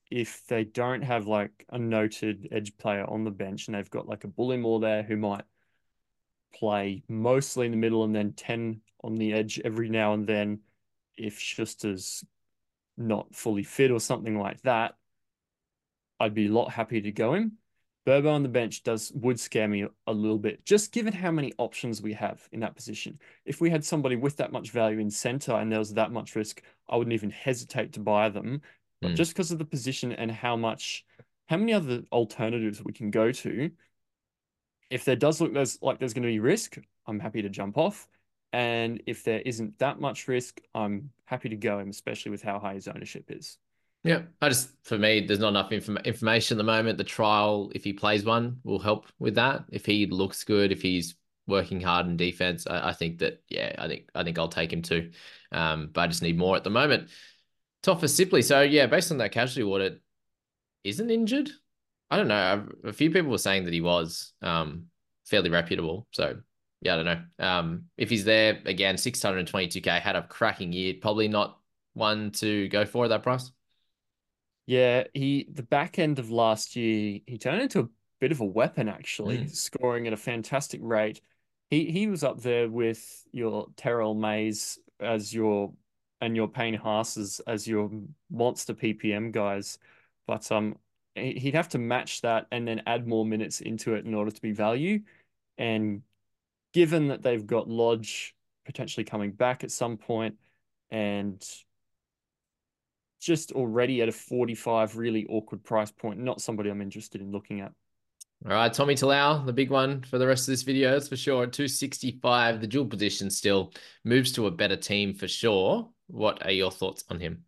if 0.09 0.45
they 0.45 0.63
don't 0.63 1.01
have 1.01 1.25
like 1.25 1.65
a 1.69 1.79
noted 1.79 2.47
edge 2.51 2.77
player 2.77 3.03
on 3.03 3.23
the 3.23 3.31
bench 3.31 3.67
and 3.67 3.75
they've 3.75 3.89
got 3.89 4.07
like 4.07 4.23
a 4.23 4.27
Bullemor 4.27 4.79
there 4.79 5.01
who 5.01 5.17
might 5.17 5.43
play 6.53 7.03
mostly 7.09 7.65
in 7.65 7.71
the 7.71 7.77
middle 7.77 8.03
and 8.03 8.15
then 8.15 8.33
10 8.33 8.79
on 9.03 9.15
the 9.15 9.33
edge 9.33 9.59
every 9.65 9.89
now 9.89 10.13
and 10.13 10.27
then, 10.27 10.59
if 11.17 11.39
Schuster's 11.39 12.23
not 12.97 13.35
fully 13.35 13.63
fit 13.63 13.91
or 13.91 13.99
something 13.99 14.37
like 14.37 14.61
that, 14.61 14.95
I'd 16.19 16.33
be 16.33 16.47
a 16.47 16.51
lot 16.51 16.71
happy 16.71 17.01
to 17.01 17.11
go 17.11 17.33
him. 17.33 17.53
Burbo 18.05 18.33
on 18.33 18.43
the 18.43 18.49
bench 18.49 18.83
does 18.83 19.11
would 19.15 19.39
scare 19.39 19.67
me 19.67 19.85
a 20.07 20.13
little 20.13 20.37
bit, 20.37 20.65
just 20.65 20.91
given 20.91 21.13
how 21.13 21.31
many 21.31 21.53
options 21.57 22.01
we 22.01 22.13
have 22.13 22.47
in 22.51 22.59
that 22.59 22.75
position. 22.75 23.17
If 23.45 23.61
we 23.61 23.69
had 23.69 23.85
somebody 23.85 24.17
with 24.17 24.35
that 24.37 24.51
much 24.51 24.71
value 24.71 24.99
in 24.99 25.09
center 25.09 25.53
and 25.53 25.71
there 25.71 25.79
was 25.79 25.93
that 25.93 26.11
much 26.11 26.35
risk, 26.35 26.61
I 26.89 26.97
wouldn't 26.97 27.13
even 27.13 27.29
hesitate 27.29 27.93
to 27.93 28.01
buy 28.01 28.27
them. 28.29 28.61
But 29.01 29.09
Hmm. 29.09 29.15
just 29.15 29.31
because 29.31 29.51
of 29.51 29.57
the 29.57 29.65
position 29.65 30.11
and 30.11 30.29
how 30.29 30.57
much, 30.57 31.05
how 31.47 31.57
many 31.57 31.73
other 31.73 32.03
alternatives 32.11 32.83
we 32.83 32.91
can 32.93 33.09
go 33.09 33.31
to, 33.31 33.71
if 34.89 35.05
there 35.05 35.15
does 35.15 35.41
look 35.41 35.53
there's 35.53 35.81
like 35.81 35.99
there's 35.99 36.13
going 36.13 36.23
to 36.23 36.27
be 36.27 36.39
risk, 36.39 36.77
I'm 37.07 37.19
happy 37.19 37.41
to 37.41 37.49
jump 37.49 37.77
off. 37.77 38.07
And 38.53 39.01
if 39.07 39.23
there 39.23 39.41
isn't 39.41 39.79
that 39.79 39.99
much 39.99 40.27
risk, 40.27 40.61
I'm 40.75 41.09
happy 41.25 41.49
to 41.49 41.55
go 41.55 41.79
him, 41.79 41.89
especially 41.89 42.29
with 42.31 42.43
how 42.43 42.59
high 42.59 42.75
his 42.75 42.87
ownership 42.87 43.25
is. 43.29 43.57
Yeah, 44.03 44.23
I 44.41 44.49
just 44.49 44.69
for 44.83 44.97
me, 44.97 45.25
there's 45.25 45.39
not 45.39 45.49
enough 45.49 45.71
inform- 45.71 45.97
information 45.97 46.55
at 46.55 46.59
the 46.59 46.63
moment. 46.63 46.97
The 46.97 47.03
trial, 47.03 47.71
if 47.73 47.83
he 47.83 47.93
plays 47.93 48.23
one, 48.23 48.59
will 48.63 48.79
help 48.79 49.07
with 49.17 49.35
that. 49.35 49.63
If 49.71 49.85
he 49.85 50.05
looks 50.05 50.43
good, 50.43 50.71
if 50.71 50.81
he's 50.81 51.15
working 51.47 51.81
hard 51.81 52.05
in 52.05 52.15
defense, 52.15 52.67
I, 52.67 52.89
I 52.89 52.93
think 52.93 53.19
that 53.19 53.41
yeah, 53.49 53.73
I 53.77 53.87
think 53.87 54.09
I 54.13 54.23
think 54.23 54.37
I'll 54.37 54.49
take 54.49 54.71
him 54.71 54.81
too. 54.81 55.11
Um, 55.51 55.89
but 55.91 56.01
I 56.01 56.07
just 56.07 56.21
need 56.21 56.37
more 56.37 56.55
at 56.55 56.63
the 56.63 56.69
moment. 56.69 57.09
Toffa 57.81 58.03
Sipley. 58.03 58.43
So 58.43 58.61
yeah, 58.61 58.85
based 58.85 59.11
on 59.11 59.17
that 59.17 59.31
casualty 59.31 59.63
audit, 59.63 60.01
isn't 60.83 61.09
injured. 61.09 61.49
I 62.11 62.17
don't 62.17 62.27
know. 62.27 62.67
A, 62.83 62.89
a 62.89 62.93
few 62.93 63.09
people 63.09 63.31
were 63.31 63.37
saying 63.37 63.65
that 63.65 63.73
he 63.73 63.81
was 63.81 64.33
um 64.41 64.87
fairly 65.25 65.49
reputable. 65.49 66.07
So 66.11 66.37
yeah, 66.83 66.93
I 66.93 67.03
don't 67.03 67.05
know. 67.05 67.45
Um, 67.45 67.83
if 67.97 68.09
he's 68.09 68.25
there 68.25 68.61
again, 68.65 68.95
622k 68.95 69.99
had 70.01 70.15
a 70.15 70.23
cracking 70.27 70.71
year. 70.73 70.95
Probably 71.01 71.27
not 71.27 71.59
one 71.93 72.31
to 72.31 72.67
go 72.69 72.85
for 72.85 73.05
at 73.05 73.09
that 73.09 73.23
price. 73.23 73.51
Yeah, 74.65 75.03
he 75.13 75.47
the 75.51 75.63
back 75.63 75.99
end 75.99 76.19
of 76.19 76.31
last 76.31 76.75
year, 76.75 77.19
he 77.27 77.37
turned 77.37 77.61
into 77.61 77.81
a 77.81 77.89
bit 78.19 78.31
of 78.31 78.39
a 78.39 78.45
weapon 78.45 78.87
actually, 78.87 79.39
Mm. 79.39 79.49
scoring 79.55 80.07
at 80.07 80.13
a 80.13 80.17
fantastic 80.17 80.79
rate. 80.83 81.21
He 81.69 81.91
he 81.91 82.07
was 82.07 82.23
up 82.23 82.41
there 82.41 82.69
with 82.69 83.25
your 83.31 83.67
Terrell 83.75 84.13
Mays 84.15 84.79
as 84.99 85.33
your 85.33 85.73
and 86.21 86.35
your 86.35 86.47
Payne 86.47 86.75
Haas's 86.75 87.39
as 87.41 87.63
as 87.63 87.67
your 87.67 87.89
monster 88.29 88.73
PPM 88.73 89.31
guys. 89.31 89.77
But 90.27 90.49
um 90.51 90.77
he'd 91.15 91.53
have 91.55 91.69
to 91.69 91.77
match 91.77 92.21
that 92.21 92.47
and 92.51 92.67
then 92.67 92.81
add 92.87 93.07
more 93.07 93.25
minutes 93.25 93.61
into 93.61 93.93
it 93.95 94.05
in 94.05 94.13
order 94.15 94.31
to 94.31 94.41
be 94.41 94.51
value. 94.51 95.01
And 95.57 96.03
given 96.73 97.07
that 97.09 97.21
they've 97.21 97.45
got 97.45 97.69
Lodge 97.69 98.35
potentially 98.65 99.03
coming 99.03 99.31
back 99.31 99.63
at 99.63 99.71
some 99.71 99.97
point 99.97 100.35
and 100.91 101.43
just 103.21 103.51
already 103.53 104.01
at 104.01 104.09
a 104.09 104.11
45 104.11 104.97
really 104.97 105.25
awkward 105.27 105.63
price 105.63 105.91
point, 105.91 106.19
not 106.19 106.41
somebody 106.41 106.69
I'm 106.69 106.81
interested 106.81 107.21
in 107.21 107.31
looking 107.31 107.61
at. 107.61 107.71
All 108.45 108.51
right, 108.51 108.73
Tommy 108.73 108.95
Talau, 108.95 109.45
the 109.45 109.53
big 109.53 109.69
one 109.69 110.01
for 110.01 110.17
the 110.17 110.27
rest 110.27 110.49
of 110.49 110.51
this 110.51 110.63
video, 110.63 110.91
that's 110.91 111.07
for 111.07 111.15
sure. 111.15 111.43
At 111.43 111.53
265, 111.53 112.59
the 112.59 112.67
dual 112.67 112.85
position 112.85 113.29
still 113.29 113.73
moves 114.03 114.33
to 114.33 114.47
a 114.47 114.51
better 114.51 114.75
team 114.75 115.13
for 115.13 115.29
sure. 115.29 115.89
What 116.07 116.45
are 116.45 116.51
your 116.51 116.69
thoughts 116.69 117.05
on 117.09 117.21
him? 117.21 117.45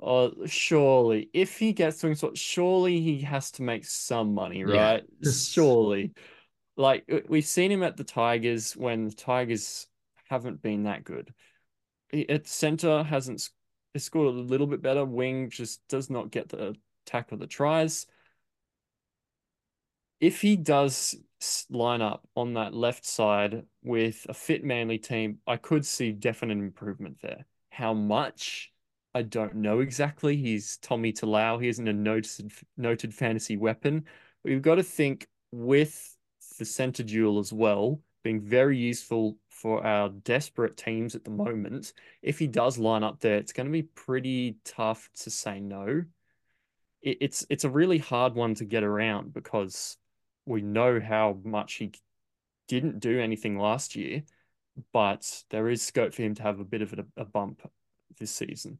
Oh, 0.00 0.32
surely, 0.46 1.28
if 1.34 1.58
he 1.58 1.72
gets 1.72 2.00
doing 2.00 2.14
so, 2.14 2.32
surely 2.34 3.00
he 3.00 3.20
has 3.22 3.50
to 3.52 3.62
make 3.62 3.84
some 3.84 4.32
money, 4.32 4.64
right? 4.64 5.02
Yeah. 5.20 5.30
surely. 5.32 6.12
Like 6.76 7.04
we've 7.28 7.44
seen 7.44 7.70
him 7.70 7.82
at 7.82 7.96
the 7.96 8.04
Tigers 8.04 8.76
when 8.76 9.06
the 9.08 9.14
Tigers 9.14 9.86
haven't 10.28 10.62
been 10.62 10.84
that 10.84 11.04
good. 11.04 11.34
At 12.28 12.46
center 12.46 13.02
hasn't 13.02 13.48
scored 13.96 14.34
a 14.34 14.38
little 14.38 14.66
bit 14.66 14.82
better. 14.82 15.04
Wing 15.04 15.50
just 15.50 15.86
does 15.88 16.10
not 16.10 16.30
get 16.30 16.48
the 16.48 16.74
tackle 17.06 17.34
of 17.34 17.40
the 17.40 17.46
tries 17.46 18.06
if 20.20 20.42
he 20.42 20.56
does 20.56 21.16
line 21.70 22.02
up 22.02 22.28
on 22.36 22.54
that 22.54 22.74
left 22.74 23.06
side 23.06 23.64
with 23.82 24.26
a 24.28 24.34
fit 24.34 24.62
Manly 24.62 24.98
team, 24.98 25.38
I 25.46 25.56
could 25.56 25.86
see 25.86 26.12
definite 26.12 26.58
improvement 26.58 27.18
there. 27.22 27.46
How 27.70 27.94
much? 27.94 28.72
I 29.14 29.22
don't 29.22 29.56
know 29.56 29.80
exactly. 29.80 30.36
He's 30.36 30.76
Tommy 30.78 31.12
Talau. 31.12 31.60
He 31.60 31.68
isn't 31.68 31.88
a 31.88 31.92
noted 31.92 32.52
noted 32.76 33.14
fantasy 33.14 33.56
weapon. 33.56 34.04
You've 34.44 34.62
got 34.62 34.76
to 34.76 34.82
think 34.82 35.26
with 35.50 36.16
the 36.60 36.64
center 36.66 37.02
duel 37.02 37.40
as 37.40 37.52
well, 37.52 38.00
being 38.22 38.40
very 38.40 38.78
useful 38.78 39.38
for 39.48 39.84
our 39.84 40.10
desperate 40.10 40.76
teams 40.76 41.14
at 41.14 41.24
the 41.24 41.30
moment. 41.30 41.94
If 42.22 42.38
he 42.38 42.46
does 42.46 42.78
line 42.78 43.02
up 43.02 43.18
there, 43.18 43.38
it's 43.38 43.52
going 43.52 43.66
to 43.66 43.72
be 43.72 43.82
pretty 43.82 44.58
tough 44.64 45.08
to 45.22 45.30
say 45.30 45.58
no. 45.58 46.04
it's 47.02 47.46
it's 47.48 47.64
a 47.64 47.70
really 47.70 47.98
hard 47.98 48.34
one 48.34 48.54
to 48.56 48.64
get 48.66 48.84
around 48.84 49.32
because 49.32 49.96
we 50.44 50.60
know 50.60 51.00
how 51.00 51.38
much 51.44 51.74
he 51.74 51.92
didn't 52.68 53.00
do 53.00 53.18
anything 53.20 53.58
last 53.58 53.96
year, 53.96 54.22
but 54.92 55.44
there 55.50 55.70
is 55.70 55.82
scope 55.82 56.12
for 56.14 56.22
him 56.22 56.34
to 56.34 56.42
have 56.42 56.60
a 56.60 56.64
bit 56.64 56.82
of 56.82 56.92
a, 56.92 57.04
a 57.16 57.24
bump 57.24 57.62
this 58.18 58.30
season. 58.30 58.78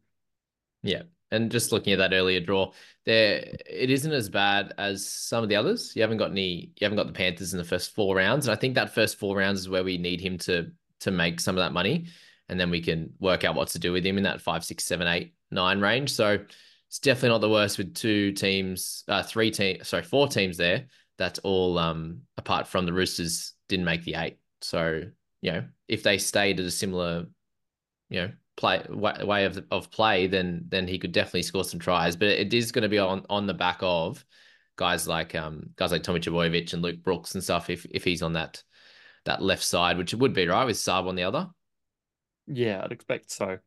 Yeah. 0.83 1.03
And 1.31 1.51
just 1.51 1.73
looking 1.73 1.93
at 1.93 1.99
that 1.99 2.13
earlier 2.13 2.41
draw, 2.41 2.73
there 3.07 3.45
it 3.69 3.91
isn't 3.91 4.13
as 4.13 4.29
bad 4.29 4.75
as 4.79 5.07
some 5.07 5.43
of 5.43 5.49
the 5.49 5.57
others. 5.57 5.95
You 5.95 6.03
haven't 6.03 6.19
got 6.19 6.31
any 6.31 6.73
you 6.77 6.85
haven't 6.85 6.97
got 6.97 7.07
the 7.07 7.13
Panthers 7.13 7.53
in 7.53 7.59
the 7.59 7.65
first 7.65 7.95
four 7.95 8.17
rounds. 8.17 8.47
And 8.47 8.53
I 8.57 8.61
think 8.61 8.75
that 8.75 8.95
first 8.95 9.19
four 9.19 9.37
rounds 9.37 9.61
is 9.61 9.69
where 9.69 9.85
we 9.85 9.99
need 9.99 10.21
him 10.21 10.39
to 10.39 10.71
to 11.01 11.11
make 11.11 11.41
some 11.41 11.57
of 11.57 11.63
that 11.63 11.73
money. 11.73 12.07
And 12.49 12.59
then 12.59 12.71
we 12.71 12.81
can 12.81 13.13
work 13.21 13.45
out 13.45 13.55
what 13.55 13.69
to 13.69 13.79
do 13.79 13.93
with 13.93 14.05
him 14.05 14.19
in 14.19 14.25
that 14.25 14.41
five, 14.41 14.65
six, 14.65 14.85
seven, 14.85 15.07
eight, 15.07 15.35
nine 15.53 15.81
range. 15.81 16.11
So 16.11 16.39
it's 16.89 16.99
definitely 16.99 17.29
not 17.29 17.41
the 17.43 17.51
worst 17.51 17.79
with 17.79 17.95
two 17.95 18.33
teams, 18.33 19.05
uh, 19.07 19.23
three 19.23 19.53
teams, 19.53 19.87
sorry, 19.87 20.03
four 20.03 20.27
teams 20.27 20.57
there 20.57 20.87
that's 21.21 21.39
all 21.41 21.79
um, 21.79 22.23
apart 22.39 22.67
from 22.67 22.87
the 22.87 22.93
Roosters 22.95 23.53
didn't 23.69 23.85
make 23.85 24.05
the 24.05 24.15
eight. 24.15 24.39
So 24.63 25.03
you 25.43 25.53
know 25.53 25.65
if 25.87 26.03
they 26.03 26.19
stayed 26.19 26.59
at 26.59 26.67
a 26.67 26.71
similar 26.71 27.27
you 28.09 28.23
know 28.23 28.31
play 28.61 28.85
way 28.91 29.47
of 29.47 29.65
of 29.71 29.91
play, 29.91 30.27
then 30.27 30.65
then 30.69 30.87
he 30.87 30.99
could 30.99 31.13
definitely 31.13 31.43
score 31.43 31.65
some 31.65 31.81
tries. 31.81 32.15
But 32.15 32.29
it 32.29 32.53
is 32.53 32.73
going 32.73 32.83
to 32.83 32.89
be 32.89 32.99
on 32.99 33.25
on 33.31 33.47
the 33.47 33.55
back 33.55 33.79
of 33.81 34.25
guys 34.77 35.09
like 35.09 35.35
um 35.35 35.71
guys 35.77 35.91
like 35.91 36.03
Tommy 36.03 36.21
Trbojevic 36.21 36.73
and 36.73 36.83
Luke 36.83 37.03
Brooks 37.03 37.35
and 37.35 37.43
stuff. 37.43 37.71
If 37.71 37.87
if 37.91 38.05
he's 38.05 38.23
on 38.23 38.35
that 38.35 38.63
that 39.25 39.43
left 39.43 39.65
side, 39.65 39.97
which 39.97 40.13
it 40.13 40.19
would 40.19 40.35
be 40.35 40.47
right 40.47 40.65
with 40.65 40.77
Saab 40.77 41.09
on 41.09 41.15
the 41.15 41.25
other. 41.25 41.49
Yeah, 42.47 42.83
I'd 42.85 42.93
expect 42.93 43.31
so. 43.31 43.59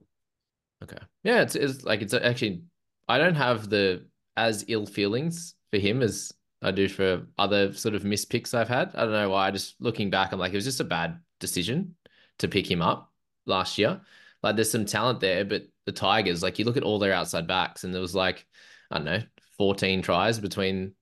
Okay. 0.83 0.97
Yeah, 1.23 1.41
it's, 1.41 1.55
it's 1.55 1.83
like 1.83 2.01
it's 2.01 2.13
actually 2.13 2.61
I 3.07 3.17
don't 3.17 3.35
have 3.35 3.69
the 3.69 4.05
as 4.37 4.65
ill 4.67 4.85
feelings 4.85 5.55
for 5.71 5.79
him 5.79 6.03
as 6.03 6.31
I 6.61 6.71
do 6.71 6.87
for 6.87 7.25
other 7.37 7.73
sort 7.73 7.95
of 7.95 8.05
missed 8.05 8.29
picks 8.29 8.53
I've 8.53 8.69
had. 8.69 8.91
I 8.95 9.01
don't 9.01 9.11
know 9.11 9.29
why. 9.29 9.49
Just 9.51 9.75
looking 9.79 10.09
back, 10.09 10.31
I'm 10.31 10.39
like, 10.39 10.53
it 10.53 10.55
was 10.55 10.65
just 10.65 10.79
a 10.79 10.85
bad 10.85 11.19
decision 11.39 11.95
to 12.39 12.47
pick 12.47 12.69
him 12.69 12.81
up 12.81 13.11
last 13.45 13.77
year. 13.77 14.01
Like, 14.43 14.55
there's 14.55 14.71
some 14.71 14.85
talent 14.85 15.19
there, 15.21 15.45
but 15.45 15.63
the 15.85 15.91
Tigers, 15.91 16.43
like, 16.43 16.59
you 16.59 16.65
look 16.65 16.77
at 16.77 16.83
all 16.83 16.99
their 16.99 17.13
outside 17.13 17.47
backs, 17.47 17.83
and 17.83 17.93
there 17.93 18.01
was 18.01 18.13
like, 18.13 18.45
I 18.91 18.97
don't 18.97 19.05
know, 19.05 19.21
14 19.57 20.01
tries 20.01 20.39
between 20.39 20.93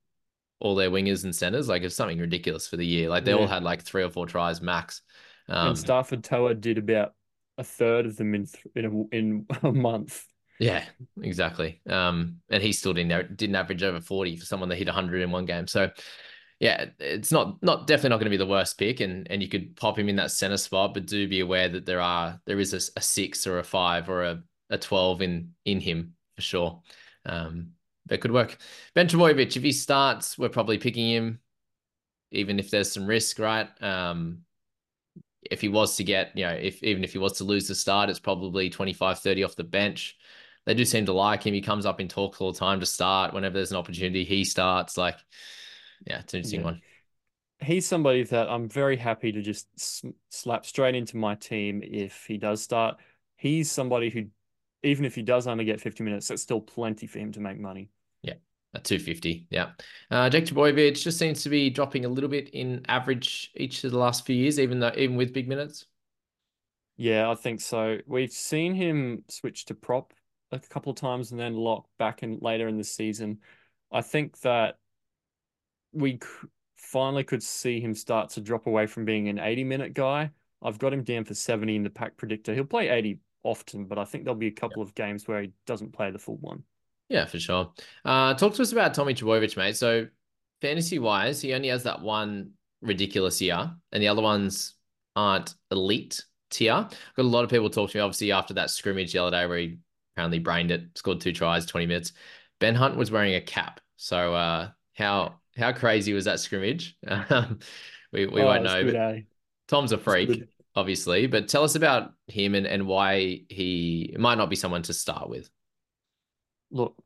all 0.60 0.74
their 0.74 0.90
wingers 0.90 1.24
and 1.24 1.34
centers. 1.34 1.68
Like, 1.68 1.82
it's 1.82 1.96
something 1.96 2.18
ridiculous 2.18 2.68
for 2.68 2.76
the 2.76 2.86
year. 2.86 3.08
Like, 3.08 3.24
they 3.24 3.32
yeah. 3.32 3.38
all 3.38 3.48
had 3.48 3.64
like 3.64 3.82
three 3.82 4.04
or 4.04 4.10
four 4.10 4.26
tries 4.26 4.62
max. 4.62 5.02
Um, 5.48 5.68
and 5.68 5.76
Starford 5.76 6.22
To'a 6.22 6.54
did 6.54 6.78
about 6.78 7.14
a 7.58 7.64
third 7.64 8.06
of 8.06 8.16
them 8.16 8.34
in 8.34 8.46
in 8.74 8.84
a, 8.84 9.16
in 9.16 9.46
a 9.62 9.72
month. 9.72 10.24
Yeah, 10.58 10.84
exactly. 11.20 11.80
Um, 11.88 12.36
and 12.50 12.62
he 12.62 12.72
still 12.72 12.92
didn't 12.92 13.36
didn't 13.36 13.56
average 13.56 13.82
over 13.82 14.00
forty 14.00 14.36
for 14.36 14.44
someone 14.44 14.68
that 14.68 14.76
hit 14.76 14.88
hundred 14.88 15.22
in 15.22 15.30
one 15.30 15.44
game. 15.44 15.66
So, 15.66 15.90
yeah, 16.62 16.86
it's 17.00 17.32
not 17.32 17.60
not 17.60 17.88
definitely 17.88 18.10
not 18.10 18.16
going 18.18 18.26
to 18.26 18.30
be 18.30 18.36
the 18.36 18.46
worst 18.46 18.78
pick, 18.78 19.00
and 19.00 19.28
and 19.28 19.42
you 19.42 19.48
could 19.48 19.74
pop 19.74 19.98
him 19.98 20.08
in 20.08 20.14
that 20.16 20.30
center 20.30 20.56
spot, 20.56 20.94
but 20.94 21.06
do 21.06 21.26
be 21.26 21.40
aware 21.40 21.68
that 21.68 21.86
there 21.86 22.00
are 22.00 22.40
there 22.46 22.60
is 22.60 22.72
a, 22.72 22.76
a 22.96 23.02
six 23.02 23.48
or 23.48 23.58
a 23.58 23.64
five 23.64 24.08
or 24.08 24.22
a, 24.22 24.42
a 24.70 24.78
twelve 24.78 25.22
in 25.22 25.54
in 25.64 25.80
him 25.80 26.14
for 26.36 26.42
sure. 26.42 26.82
Um, 27.26 27.72
that 28.06 28.20
could 28.20 28.30
work. 28.30 28.56
Ben 28.94 29.08
Trbojevic, 29.08 29.56
if 29.56 29.62
he 29.64 29.72
starts, 29.72 30.38
we're 30.38 30.48
probably 30.48 30.78
picking 30.78 31.08
him, 31.08 31.40
even 32.30 32.60
if 32.60 32.70
there's 32.70 32.92
some 32.92 33.06
risk, 33.08 33.40
right? 33.40 33.68
Um, 33.82 34.42
if 35.50 35.60
he 35.60 35.68
was 35.68 35.96
to 35.96 36.04
get, 36.04 36.30
you 36.36 36.44
know, 36.44 36.52
if 36.52 36.80
even 36.84 37.02
if 37.02 37.10
he 37.10 37.18
was 37.18 37.38
to 37.38 37.44
lose 37.44 37.66
the 37.66 37.74
start, 37.74 38.08
it's 38.08 38.20
probably 38.20 38.70
25, 38.70 39.18
30 39.18 39.42
off 39.42 39.56
the 39.56 39.64
bench 39.64 40.16
they 40.64 40.74
do 40.74 40.84
seem 40.84 41.06
to 41.06 41.12
like 41.12 41.44
him. 41.44 41.54
He 41.54 41.60
comes 41.60 41.86
up 41.86 42.00
in 42.00 42.06
talks 42.06 42.40
all 42.40 42.52
the 42.52 42.58
time 42.58 42.78
to 42.80 42.86
start. 42.86 43.34
Whenever 43.34 43.54
there's 43.54 43.72
an 43.72 43.78
opportunity, 43.78 44.22
he 44.24 44.44
starts. 44.44 44.96
Like, 44.96 45.16
yeah, 46.06 46.20
it's 46.20 46.34
an 46.34 46.38
interesting 46.38 46.60
yeah. 46.60 46.66
one. 46.66 46.82
He's 47.60 47.86
somebody 47.86 48.24
that 48.24 48.48
I'm 48.48 48.68
very 48.68 48.96
happy 48.96 49.30
to 49.32 49.40
just 49.40 49.68
slap 50.30 50.66
straight 50.66 50.94
into 50.94 51.16
my 51.16 51.36
team 51.36 51.80
if 51.84 52.24
he 52.26 52.36
does 52.36 52.60
start. 52.60 52.96
He's 53.36 53.70
somebody 53.70 54.10
who, 54.10 54.24
even 54.82 55.04
if 55.04 55.14
he 55.14 55.22
does 55.22 55.46
only 55.46 55.64
get 55.64 55.80
50 55.80 56.02
minutes, 56.02 56.28
that's 56.28 56.42
still 56.42 56.60
plenty 56.60 57.06
for 57.06 57.18
him 57.18 57.30
to 57.32 57.40
make 57.40 57.60
money. 57.60 57.88
Yeah, 58.22 58.34
at 58.74 58.82
250. 58.82 59.46
Yeah. 59.50 59.70
Uh, 60.10 60.28
Jake 60.28 60.46
Trbojevic 60.46 61.00
just 61.00 61.18
seems 61.18 61.42
to 61.44 61.48
be 61.48 61.70
dropping 61.70 62.04
a 62.04 62.08
little 62.08 62.30
bit 62.30 62.48
in 62.50 62.84
average 62.88 63.52
each 63.54 63.84
of 63.84 63.92
the 63.92 63.98
last 63.98 64.26
few 64.26 64.34
years, 64.34 64.58
even 64.58 64.80
though 64.80 64.92
even 64.96 65.14
with 65.16 65.32
big 65.32 65.48
minutes. 65.48 65.86
Yeah, 66.96 67.30
I 67.30 67.34
think 67.34 67.60
so. 67.60 67.98
We've 68.06 68.30
seen 68.30 68.74
him 68.74 69.24
switch 69.28 69.66
to 69.66 69.74
prop 69.74 70.12
a 70.52 70.58
couple 70.58 70.90
of 70.90 70.96
times 70.96 71.30
and 71.30 71.40
then 71.40 71.54
lock 71.54 71.86
back 71.98 72.22
in 72.22 72.38
later 72.40 72.68
in 72.68 72.76
the 72.76 72.84
season. 72.84 73.38
I 73.90 74.02
think 74.02 74.38
that 74.40 74.76
we 75.92 76.18
finally 76.76 77.24
could 77.24 77.42
see 77.42 77.80
him 77.80 77.94
start 77.94 78.30
to 78.30 78.40
drop 78.40 78.66
away 78.66 78.86
from 78.86 79.04
being 79.04 79.28
an 79.28 79.38
80 79.38 79.64
minute 79.64 79.94
guy. 79.94 80.30
I've 80.62 80.78
got 80.78 80.92
him 80.92 81.02
down 81.02 81.24
for 81.24 81.34
70 81.34 81.74
in 81.74 81.82
the 81.82 81.90
pack 81.90 82.16
predictor. 82.16 82.54
He'll 82.54 82.64
play 82.64 82.88
80 82.88 83.18
often, 83.42 83.86
but 83.86 83.98
I 83.98 84.04
think 84.04 84.24
there'll 84.24 84.38
be 84.38 84.46
a 84.46 84.52
couple 84.52 84.82
yeah. 84.82 84.88
of 84.88 84.94
games 84.94 85.26
where 85.26 85.42
he 85.42 85.52
doesn't 85.66 85.92
play 85.92 86.10
the 86.10 86.18
full 86.18 86.36
one. 86.36 86.62
Yeah, 87.08 87.24
for 87.26 87.38
sure. 87.38 87.72
Uh, 88.04 88.34
talk 88.34 88.54
to 88.54 88.62
us 88.62 88.72
about 88.72 88.94
Tommy 88.94 89.14
Trbojevic, 89.14 89.56
mate. 89.56 89.76
So, 89.76 90.06
fantasy 90.60 90.98
wise, 90.98 91.40
he 91.40 91.52
only 91.52 91.68
has 91.68 91.82
that 91.82 92.00
one 92.00 92.52
ridiculous 92.80 93.40
year, 93.40 93.70
and 93.90 94.02
the 94.02 94.08
other 94.08 94.22
ones 94.22 94.74
aren't 95.16 95.54
elite 95.70 96.24
tier. 96.50 96.72
Got 96.72 96.90
a 97.18 97.22
lot 97.22 97.44
of 97.44 97.50
people 97.50 97.68
talk 97.68 97.90
to 97.90 97.98
me, 97.98 98.02
obviously, 98.02 98.32
after 98.32 98.54
that 98.54 98.70
scrimmage 98.70 99.12
the 99.12 99.18
other 99.18 99.36
day 99.36 99.46
where 99.46 99.58
he 99.58 99.78
apparently 100.14 100.38
brained 100.38 100.70
it, 100.70 100.84
scored 100.94 101.20
two 101.20 101.32
tries, 101.32 101.66
20 101.66 101.86
minutes. 101.86 102.12
Ben 102.60 102.74
Hunt 102.74 102.96
was 102.96 103.10
wearing 103.10 103.34
a 103.34 103.40
cap. 103.40 103.80
So 103.96 104.34
uh, 104.34 104.70
how 104.94 105.40
how 105.56 105.72
crazy 105.72 106.12
was 106.12 106.24
that 106.24 106.40
scrimmage? 106.40 106.96
we 108.12 108.26
we 108.26 108.42
oh, 108.42 108.46
won't 108.46 108.64
know. 108.64 108.84
Good, 108.84 108.94
eh? 108.94 109.20
Tom's 109.68 109.92
a 109.92 109.98
freak, 109.98 110.44
obviously. 110.74 111.26
But 111.26 111.48
tell 111.48 111.64
us 111.64 111.74
about 111.74 112.12
him 112.26 112.54
and, 112.54 112.66
and 112.66 112.86
why 112.86 113.42
he 113.48 114.14
might 114.18 114.38
not 114.38 114.50
be 114.50 114.56
someone 114.56 114.82
to 114.82 114.94
start 114.94 115.28
with. 115.28 115.50
Look, 116.70 116.96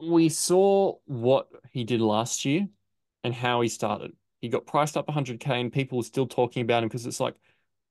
we 0.00 0.28
saw 0.28 0.96
what 1.06 1.48
he 1.70 1.84
did 1.84 2.00
last 2.00 2.44
year 2.44 2.68
and 3.24 3.34
how 3.34 3.60
he 3.60 3.68
started. 3.68 4.12
He 4.40 4.48
got 4.48 4.66
priced 4.66 4.96
up 4.96 5.06
100k, 5.06 5.48
and 5.48 5.72
people 5.72 5.98
were 5.98 6.04
still 6.04 6.26
talking 6.26 6.62
about 6.62 6.82
him 6.82 6.88
because 6.88 7.06
it's 7.06 7.20
like 7.20 7.34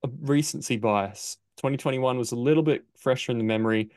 a 0.03 0.09
recency 0.21 0.77
bias. 0.77 1.37
2021 1.57 2.17
was 2.17 2.31
a 2.31 2.35
little 2.35 2.63
bit 2.63 2.85
fresher 2.97 3.31
in 3.31 3.37
the 3.37 3.43
memory. 3.43 3.89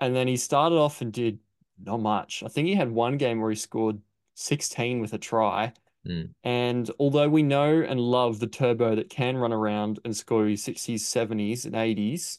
And 0.00 0.14
then 0.14 0.26
he 0.26 0.36
started 0.36 0.76
off 0.76 1.00
and 1.00 1.12
did 1.12 1.38
not 1.82 2.00
much. 2.00 2.42
I 2.44 2.48
think 2.48 2.68
he 2.68 2.74
had 2.74 2.90
one 2.90 3.16
game 3.16 3.40
where 3.40 3.50
he 3.50 3.56
scored 3.56 4.00
16 4.34 5.00
with 5.00 5.12
a 5.12 5.18
try. 5.18 5.72
Mm. 6.06 6.30
And 6.42 6.90
although 6.98 7.28
we 7.28 7.42
know 7.42 7.80
and 7.80 8.00
love 8.00 8.40
the 8.40 8.46
turbo 8.46 8.96
that 8.96 9.10
can 9.10 9.36
run 9.36 9.52
around 9.52 10.00
and 10.04 10.16
score 10.16 10.46
his 10.46 10.64
60s, 10.64 11.00
70s, 11.00 11.64
and 11.64 11.74
80s, 11.74 12.38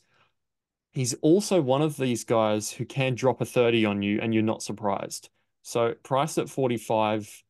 he's 0.92 1.14
also 1.16 1.62
one 1.62 1.82
of 1.82 1.98
these 1.98 2.24
guys 2.24 2.72
who 2.72 2.86
can 2.86 3.16
drop 3.16 3.42
a 3.42 3.46
30 3.46 3.86
on 3.86 4.02
you 4.02 4.20
and 4.22 4.34
you're 4.34 4.44
not 4.44 4.64
surprised. 4.64 5.30
So 5.62 5.96
priced 6.04 6.38
at 6.38 6.50
45, 6.50 7.44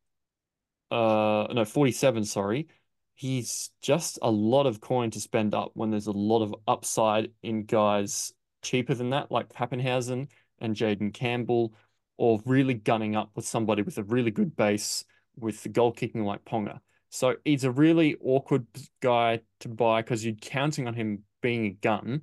uh, 0.92 1.48
no, 1.52 1.66
47, 1.66 2.26
sorry. 2.26 2.68
He's 3.16 3.72
just 3.82 4.20
a 4.22 4.30
lot 4.30 4.66
of 4.66 4.82
coin 4.82 5.12
to 5.12 5.20
spend 5.20 5.54
up 5.54 5.72
when 5.74 5.90
there's 5.90 6.08
a 6.08 6.12
lot 6.12 6.44
of 6.44 6.56
upside 6.68 7.32
in 7.42 7.66
guys 7.66 8.34
cheaper 8.62 8.94
than 8.94 9.12
that, 9.12 9.32
like 9.32 9.54
Papenhuyzen 9.54 10.30
and 10.60 10.76
Jayden 10.76 11.14
Campbell, 11.14 11.74
or 12.18 12.42
really 12.46 12.74
gunning 12.74 13.16
up 13.16 13.32
with 13.36 13.46
somebody 13.46 13.82
with 13.82 13.98
a 13.98 14.04
really 14.04 14.32
good 14.32 14.56
base, 14.56 15.04
with 15.38 15.64
the 15.64 15.70
goal 15.70 15.92
kicking 15.92 16.24
like 16.24 16.46
Ponga. 16.46 16.80
So 17.10 17.36
he's 17.46 17.64
a 17.64 17.72
really 17.72 18.16
awkward 18.22 18.66
guy 19.02 19.42
to 19.60 19.70
buy 19.70 20.02
because 20.02 20.26
you're 20.26 20.36
counting 20.36 20.88
on 20.88 20.94
him 20.96 21.24
being 21.42 21.66
a 21.66 21.70
gun 21.72 22.22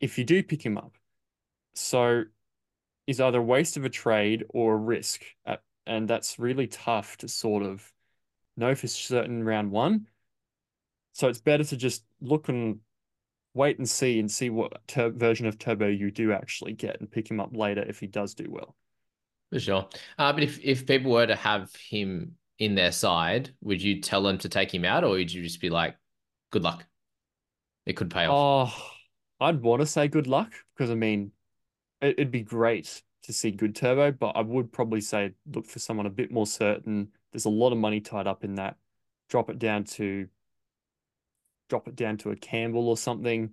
if 0.00 0.18
you 0.18 0.24
do 0.24 0.42
pick 0.42 0.64
him 0.64 0.76
up. 0.76 0.96
So 1.74 2.24
is 3.06 3.20
either 3.20 3.38
a 3.38 3.42
waste 3.42 3.76
of 3.76 3.84
a 3.84 3.90
trade 3.90 4.44
or 4.48 4.74
a 4.74 4.78
risk. 4.78 5.22
At, 5.44 5.62
and 5.86 6.08
that's 6.08 6.38
really 6.38 6.66
tough 6.66 7.16
to 7.18 7.28
sort 7.28 7.62
of 7.62 7.92
know 8.56 8.74
for 8.74 8.86
certain 8.86 9.44
round 9.44 9.70
one. 9.70 10.06
So 11.12 11.28
it's 11.28 11.40
better 11.40 11.64
to 11.64 11.76
just 11.76 12.04
look 12.20 12.48
and 12.48 12.80
wait 13.54 13.78
and 13.78 13.88
see 13.88 14.18
and 14.18 14.30
see 14.30 14.50
what 14.50 14.72
version 14.90 15.46
of 15.46 15.58
Turbo 15.58 15.86
you 15.86 16.10
do 16.10 16.32
actually 16.32 16.72
get 16.72 16.98
and 17.00 17.10
pick 17.10 17.30
him 17.30 17.40
up 17.40 17.54
later 17.54 17.84
if 17.86 18.00
he 18.00 18.06
does 18.06 18.34
do 18.34 18.46
well. 18.48 18.74
For 19.54 19.60
sure. 19.60 19.88
Uh, 20.18 20.32
but 20.32 20.42
if, 20.42 20.58
if 20.64 20.84
people 20.84 21.12
were 21.12 21.28
to 21.28 21.36
have 21.36 21.72
him 21.76 22.32
in 22.58 22.74
their 22.74 22.90
side, 22.90 23.54
would 23.60 23.80
you 23.80 24.00
tell 24.00 24.20
them 24.20 24.36
to 24.38 24.48
take 24.48 24.74
him 24.74 24.84
out 24.84 25.04
or 25.04 25.10
would 25.10 25.32
you 25.32 25.44
just 25.44 25.60
be 25.60 25.70
like, 25.70 25.94
good 26.50 26.64
luck? 26.64 26.84
It 27.86 27.92
could 27.92 28.10
pay 28.10 28.26
off. 28.26 28.74
Oh, 28.76 29.46
I'd 29.46 29.62
want 29.62 29.78
to 29.78 29.86
say 29.86 30.08
good 30.08 30.26
luck 30.26 30.52
because 30.74 30.90
I 30.90 30.96
mean, 30.96 31.30
it, 32.00 32.16
it'd 32.18 32.32
be 32.32 32.42
great 32.42 33.00
to 33.22 33.32
see 33.32 33.52
good 33.52 33.76
turbo, 33.76 34.10
but 34.10 34.30
I 34.30 34.40
would 34.40 34.72
probably 34.72 35.00
say 35.00 35.34
look 35.46 35.66
for 35.66 35.78
someone 35.78 36.06
a 36.06 36.10
bit 36.10 36.32
more 36.32 36.48
certain. 36.48 37.12
There's 37.30 37.44
a 37.44 37.48
lot 37.48 37.70
of 37.70 37.78
money 37.78 38.00
tied 38.00 38.26
up 38.26 38.42
in 38.42 38.56
that. 38.56 38.76
Drop 39.28 39.50
it 39.50 39.60
down 39.60 39.84
to 39.84 40.26
drop 41.68 41.86
it 41.86 41.94
down 41.94 42.16
to 42.16 42.32
a 42.32 42.36
Campbell 42.36 42.88
or 42.88 42.96
something 42.96 43.50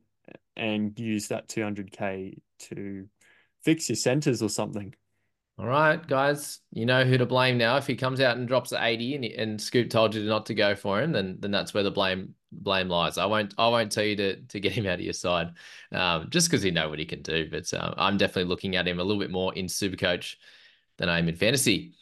and 0.57 0.97
use 0.99 1.27
that 1.27 1.47
200k 1.47 2.39
to 2.57 3.07
fix 3.61 3.87
your 3.87 3.97
centers 3.97 4.41
or 4.41 4.49
something. 4.49 4.95
All 5.62 5.67
right, 5.67 6.06
guys, 6.08 6.58
you 6.74 6.88
know 6.88 7.04
who 7.04 7.19
to 7.19 7.26
blame 7.28 7.60
now. 7.60 7.78
If 7.78 7.86
he 7.86 7.95
comes 7.95 8.19
out 8.19 8.36
and 8.36 8.47
drops 8.47 8.74
at 8.74 8.84
80 8.84 9.15
and, 9.15 9.26
and 9.26 9.62
Scoop 9.62 9.91
told 9.91 10.15
you 10.15 10.24
not 10.24 10.47
to 10.47 10.56
go 10.56 10.74
for 10.74 11.00
him, 11.00 11.12
then 11.12 11.38
then 11.39 11.52
that's 11.52 11.71
where 11.71 11.84
the 11.84 11.91
blame 11.91 12.34
blame 12.52 12.89
lies. 12.89 13.19
I 13.19 13.28
won't 13.28 13.54
I 13.60 13.67
won't 13.67 13.91
tell 13.91 14.04
you 14.04 14.15
to 14.15 14.41
to 14.41 14.60
get 14.60 14.71
him 14.71 14.88
out 14.88 14.95
of 14.95 15.02
your 15.02 15.13
side, 15.13 15.52
um, 15.91 16.32
just 16.32 16.50
because 16.50 16.65
you 16.65 16.71
know 16.71 16.89
what 16.89 16.97
he 16.97 17.06
can 17.06 17.21
do. 17.21 17.47
But 17.47 17.71
uh, 17.76 17.93
I'm 17.95 18.17
definitely 18.17 18.50
looking 18.50 18.76
at 18.76 18.88
him 18.88 19.00
a 19.00 19.04
little 19.04 19.21
bit 19.21 19.30
more 19.30 19.54
in 19.54 19.67
Supercoach 19.67 20.38
than 20.97 21.10
I 21.10 21.19
am 21.19 21.30
in 21.30 21.36
fantasy. 21.36 21.93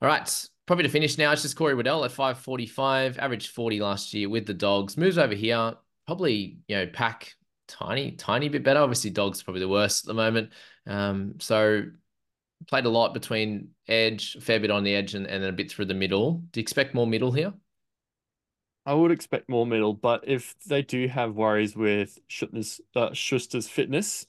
All 0.00 0.06
right, 0.06 0.46
probably 0.66 0.84
to 0.84 0.88
finish 0.88 1.18
now. 1.18 1.32
It's 1.32 1.42
just 1.42 1.56
Corey 1.56 1.74
Waddell 1.74 2.04
at 2.04 2.12
545, 2.12 3.18
averaged 3.18 3.50
40 3.50 3.80
last 3.80 4.14
year 4.14 4.28
with 4.28 4.46
the 4.46 4.54
Dogs. 4.54 4.96
Moves 4.96 5.18
over 5.18 5.34
here, 5.34 5.74
probably 6.06 6.58
you 6.68 6.76
know 6.76 6.86
pack 6.86 7.34
tiny 7.66 8.12
tiny 8.12 8.48
bit 8.48 8.62
better. 8.62 8.78
Obviously, 8.78 9.10
Dogs 9.10 9.42
probably 9.42 9.62
the 9.62 9.68
worst 9.68 10.04
at 10.04 10.06
the 10.06 10.14
moment. 10.14 10.50
Um, 10.86 11.34
so 11.40 11.82
played 12.66 12.86
a 12.86 12.90
lot 12.90 13.14
between 13.14 13.70
edge, 13.88 14.36
fair 14.40 14.60
bit 14.60 14.70
on 14.70 14.84
the 14.84 14.94
edge, 14.94 15.14
and, 15.14 15.26
and 15.26 15.42
then 15.42 15.50
a 15.50 15.56
bit 15.56 15.70
through 15.70 15.86
the 15.86 15.94
middle. 15.94 16.42
Do 16.50 16.60
you 16.60 16.62
expect 16.62 16.94
more 16.94 17.06
middle 17.06 17.32
here? 17.32 17.52
I 18.84 18.94
would 18.94 19.10
expect 19.10 19.48
more 19.48 19.66
middle, 19.66 19.94
but 19.94 20.28
if 20.28 20.54
they 20.66 20.82
do 20.82 21.08
have 21.08 21.34
worries 21.34 21.74
with 21.74 22.18
Schuster's, 22.28 22.80
uh, 22.94 23.10
Schuster's 23.12 23.68
fitness, 23.68 24.26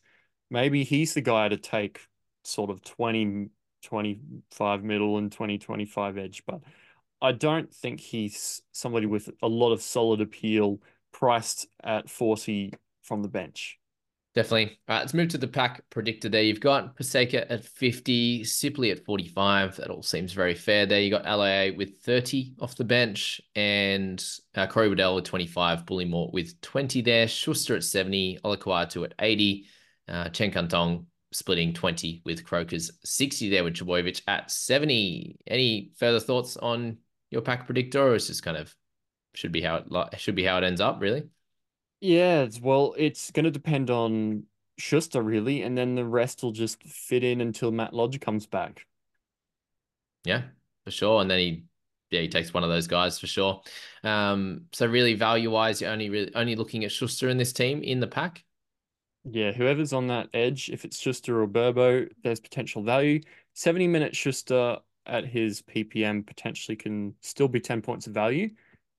maybe 0.49 0.83
he's 0.83 1.13
the 1.13 1.21
guy 1.21 1.47
to 1.47 1.57
take 1.57 2.01
sort 2.43 2.71
of 2.71 2.81
20, 2.83 3.49
25 3.83 4.83
middle 4.83 5.17
and 5.19 5.31
20, 5.31 5.59
25 5.59 6.17
edge. 6.17 6.43
But 6.47 6.61
I 7.21 7.33
don't 7.33 7.71
think 7.71 7.99
he's 7.99 8.61
somebody 8.71 9.05
with 9.05 9.29
a 9.43 9.47
lot 9.47 9.73
of 9.73 9.81
solid 9.81 10.21
appeal 10.21 10.81
priced 11.11 11.67
at 11.83 12.09
40 12.09 12.73
from 13.03 13.21
the 13.21 13.29
bench. 13.29 13.79
Definitely. 14.37 14.77
All 14.87 14.93
right, 14.93 14.99
let's 14.99 15.15
move 15.15 15.29
to 15.29 15.39
the 15.39 15.47
pack 15.47 15.81
predictor 15.89 16.29
there. 16.29 16.43
You've 16.43 16.59
got 16.59 16.95
Paseka 16.95 17.47
at 17.49 17.65
50, 17.65 18.43
Sipley 18.43 18.91
at 18.91 19.03
45. 19.03 19.77
That 19.77 19.89
all 19.89 20.03
seems 20.03 20.31
very 20.31 20.53
fair 20.53 20.85
there. 20.85 21.01
You 21.01 21.09
got 21.09 21.25
LAA 21.25 21.75
with 21.75 21.97
30 22.03 22.53
off 22.61 22.75
the 22.75 22.83
bench 22.83 23.41
and 23.55 24.23
uh, 24.53 24.67
Corey 24.67 24.89
Waddell 24.89 25.15
with 25.15 25.23
25, 25.23 25.87
Bullemor 25.87 26.31
with 26.33 26.61
20 26.61 27.01
there, 27.01 27.27
Schuster 27.27 27.75
at 27.75 27.83
70, 27.83 28.37
Olakau'atu 28.45 29.05
at 29.05 29.15
80, 29.17 29.65
uh, 30.07 30.29
Chan 30.29 30.51
Kum 30.51 30.67
Tong 30.67 31.07
splitting 31.31 31.73
20 31.73 32.21
with 32.23 32.45
Croker's 32.45 32.91
60 33.05 33.49
there 33.49 33.63
with 33.63 33.73
Trbojevic 33.73 34.21
at 34.27 34.51
70. 34.51 35.39
Any 35.47 35.93
further 35.97 36.19
thoughts 36.19 36.57
on 36.57 36.97
your 37.31 37.41
pack 37.41 37.65
predictor 37.65 38.09
or 38.09 38.13
is 38.13 38.27
just 38.27 38.43
kind 38.43 38.57
of 38.57 38.71
should 39.33 39.51
be 39.51 39.61
how 39.61 39.77
it 39.77 40.19
should 40.19 40.35
be 40.35 40.43
how 40.43 40.59
it 40.59 40.63
ends 40.63 40.79
up 40.79 41.01
really? 41.01 41.23
Yeah, 41.99 42.43
it's, 42.43 42.61
well, 42.61 42.93
it's 42.97 43.31
going 43.31 43.45
to 43.45 43.51
depend 43.51 43.89
on 43.89 44.43
Schuster 44.77 45.21
really, 45.21 45.63
and 45.63 45.77
then 45.77 45.95
the 45.95 46.05
rest 46.05 46.43
will 46.43 46.51
just 46.51 46.81
fit 46.83 47.23
in 47.23 47.41
until 47.41 47.71
Matt 47.71 47.93
Lodge 47.93 48.19
comes 48.19 48.45
back. 48.45 48.85
Yeah, 50.23 50.43
for 50.83 50.91
sure. 50.91 51.21
And 51.21 51.31
then 51.31 51.39
he, 51.39 51.63
yeah, 52.11 52.21
he 52.21 52.27
takes 52.27 52.53
one 52.53 52.63
of 52.63 52.69
those 52.69 52.87
guys 52.87 53.19
for 53.19 53.27
sure. 53.27 53.61
Um, 54.03 54.65
so 54.71 54.85
really 54.85 55.15
value 55.15 55.49
wise, 55.49 55.81
you're 55.81 55.91
only 55.91 56.09
really 56.09 56.33
only 56.35 56.55
looking 56.55 56.83
at 56.85 56.91
Schuster 56.91 57.29
in 57.29 57.37
this 57.37 57.53
team 57.53 57.81
in 57.81 57.99
the 57.99 58.07
pack. 58.07 58.43
Yeah, 59.29 59.51
whoever's 59.51 59.91
on 59.91 60.07
that 60.07 60.29
edge, 60.33 60.69
if 60.69 60.85
it's 60.85 60.99
Schuster 60.99 61.41
or 61.41 61.47
Burbo, 61.47 62.09
there's 62.23 62.39
potential 62.39 62.83
value. 62.83 63.21
70 63.53 63.87
minute 63.87 64.15
Schuster 64.15 64.77
at 65.05 65.25
his 65.25 65.61
PPM 65.61 66.25
potentially 66.25 66.75
can 66.75 67.15
still 67.21 67.47
be 67.47 67.59
10 67.59 67.81
points 67.81 68.07
of 68.07 68.13
value. 68.13 68.51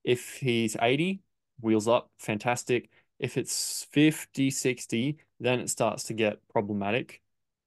If 0.05 0.37
he's 0.37 0.77
80, 0.81 1.21
wheels 1.61 1.89
up, 1.89 2.11
fantastic. 2.19 2.91
If 3.19 3.37
it's 3.37 3.87
50, 3.91 4.51
60, 4.51 5.19
then 5.41 5.61
it 5.61 5.71
starts 5.71 6.05
to 6.05 6.15
get 6.15 6.39
problematic. 6.49 7.21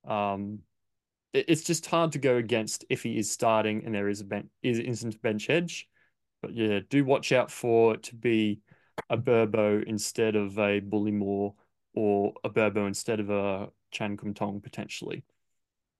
Um, 0.07 0.59
it, 1.33 1.45
it's 1.47 1.63
just 1.63 1.85
hard 1.85 2.13
to 2.13 2.19
go 2.19 2.37
against 2.37 2.85
if 2.89 3.03
he 3.03 3.17
is 3.17 3.31
starting 3.31 3.83
and 3.85 3.93
there 3.93 4.09
is 4.09 4.21
a 4.21 4.25
bench 4.25 4.47
is 4.63 4.79
instant 4.79 5.21
bench 5.21 5.49
edge. 5.49 5.87
But 6.41 6.53
yeah, 6.53 6.79
do 6.89 7.05
watch 7.05 7.31
out 7.31 7.51
for 7.51 7.95
it 7.95 8.03
to 8.03 8.15
be 8.15 8.61
a 9.09 9.17
Burbo 9.17 9.83
instead 9.83 10.35
of 10.35 10.57
a 10.57 10.79
Bully 10.79 11.11
Bullemor 11.11 11.53
or 11.93 12.33
a 12.43 12.49
Burbo 12.49 12.87
instead 12.87 13.19
of 13.19 13.29
a 13.29 13.69
Chan 13.91 14.17
Kum 14.17 14.33
Tong 14.33 14.61
potentially. 14.61 15.23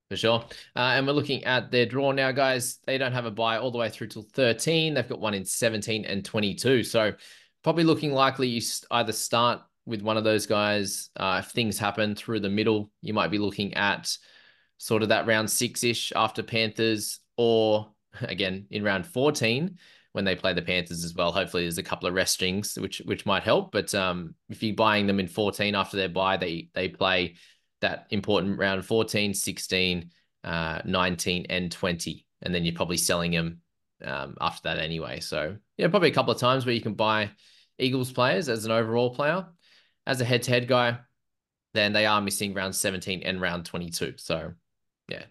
For 0.10 0.18
sure. 0.18 0.44
Uh, 0.76 0.92
and 0.96 1.08
we're 1.08 1.14
looking 1.14 1.46
at 1.46 1.72
their 1.72 1.86
draw 1.86 2.12
now, 2.12 2.34
guys. 2.34 2.80
They 2.86 2.98
don't 2.98 3.14
have 3.14 3.26
a 3.26 3.32
buy 3.32 3.58
all 3.58 3.72
the 3.72 3.78
way 3.78 3.90
through 3.90 4.08
till 4.08 4.24
13. 4.24 4.94
They've 4.94 5.08
got 5.08 5.22
one 5.22 5.34
in 5.34 5.46
17 5.46 6.04
and 6.04 6.26
22. 6.26 6.84
So 6.84 7.14
probably 7.63 7.84
looking 7.84 8.13
likely 8.13 8.47
you 8.47 8.62
either 8.91 9.12
start 9.12 9.62
with 9.86 10.02
one 10.02 10.17
of 10.17 10.24
those 10.24 10.45
guys. 10.45 11.10
Uh, 11.15 11.41
if 11.43 11.52
things 11.52 11.78
happen 11.78 12.15
through 12.15 12.39
the 12.39 12.50
middle, 12.50 12.91
you 13.02 13.13
might 13.13 13.32
be 13.32 13.38
looking 13.38 13.74
at 13.74 14.15
sort 14.78 15.04
of 15.04 15.10
that 15.10 15.28
round 15.28 15.50
six 15.50 15.84
ish 15.84 16.12
after 16.15 16.43
Panthers, 16.43 17.19
or 17.38 17.91
again 18.21 18.67
in 18.71 18.84
round 18.84 19.06
14 19.06 19.78
when 20.13 20.26
they 20.26 20.36
play 20.36 20.54
the 20.54 20.62
Panthers 20.62 21.04
as 21.04 21.15
well. 21.15 21.32
Hopefully, 21.32 21.63
there's 21.63 21.78
a 21.78 21.84
couple 21.84 22.08
of 22.08 22.13
restings 22.13 22.78
which 22.78 23.02
which 23.06 23.26
might 23.26 23.43
help. 23.43 23.71
But 23.71 23.93
um, 23.95 24.36
if 24.50 24.62
you're 24.62 24.76
buying 24.76 25.08
them 25.08 25.19
in 25.19 25.28
14 25.28 25.76
after 25.76 25.97
their 25.97 26.10
bye, 26.10 26.38
they 26.38 26.69
they 26.74 26.89
play 26.89 27.36
that 27.82 28.06
important 28.12 28.60
round 28.60 28.86
14, 28.86 29.34
16, 29.34 30.12
uh, 30.43 30.82
19, 30.86 31.45
and 31.50 31.71
20, 31.71 32.26
and 32.43 32.54
then 32.54 32.63
you're 32.63 32.76
probably 32.76 32.97
selling 32.97 33.32
them 33.32 33.61
um, 34.04 34.36
after 34.40 34.70
that 34.70 34.80
anyway. 34.80 35.20
So 35.20 35.58
yeah, 35.78 35.88
probably 35.88 36.10
a 36.10 36.14
couple 36.14 36.34
of 36.34 36.40
times 36.40 36.66
where 36.66 36.76
you 36.76 36.82
can 36.82 36.94
buy 36.94 37.32
Eagles 37.80 38.12
players 38.12 38.50
as 38.50 38.66
an 38.66 38.72
overall 38.72 39.14
player. 39.14 39.46
As 40.08 40.20
a 40.20 40.26
head 40.26 40.44
to 40.44 40.52
head 40.52 40.68
guy, 40.68 40.98
then 41.74 41.94
they 41.94 42.06
are 42.06 42.22
missing 42.22 42.54
round 42.54 42.76
17 42.76 43.22
and 43.24 43.40
round 43.40 43.66
22. 43.66 44.16
So 44.18 44.54
yeah, 45.08 45.24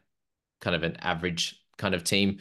kind 0.60 0.76
of 0.76 0.82
an 0.82 0.96
average 0.96 1.60
kind 1.76 1.94
of 1.94 2.04
team 2.04 2.38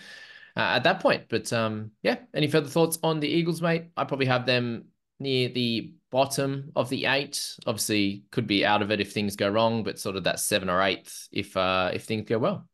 uh, 0.56 0.76
at 0.76 0.84
that 0.84 1.00
point. 1.00 1.26
But 1.30 1.52
um, 1.54 1.92
yeah, 2.04 2.18
any 2.34 2.48
further 2.48 2.70
thoughts 2.70 3.00
on 3.04 3.20
the 3.20 3.28
Eagles, 3.28 3.62
mate? 3.62 3.86
I 3.98 4.04
probably 4.04 4.28
have 4.28 4.46
them 4.46 4.86
near 5.20 5.50
the 5.50 5.94
bottom 6.12 6.72
of 6.76 6.90
the 6.90 7.06
eight. 7.06 7.56
Obviously, 7.66 8.24
could 8.32 8.48
be 8.48 8.66
out 8.66 8.82
of 8.82 8.92
it 8.92 9.02
if 9.02 9.12
things 9.12 9.36
go 9.36 9.50
wrong, 9.50 9.84
but 9.84 10.00
sort 10.00 10.16
of 10.16 10.24
that 10.26 10.40
seven 10.40 10.70
or 10.70 10.82
eighth 10.82 11.28
if 11.32 11.56
uh, 11.58 11.92
if 11.94 12.06
things 12.06 12.28
go 12.28 12.38
well. 12.38 12.68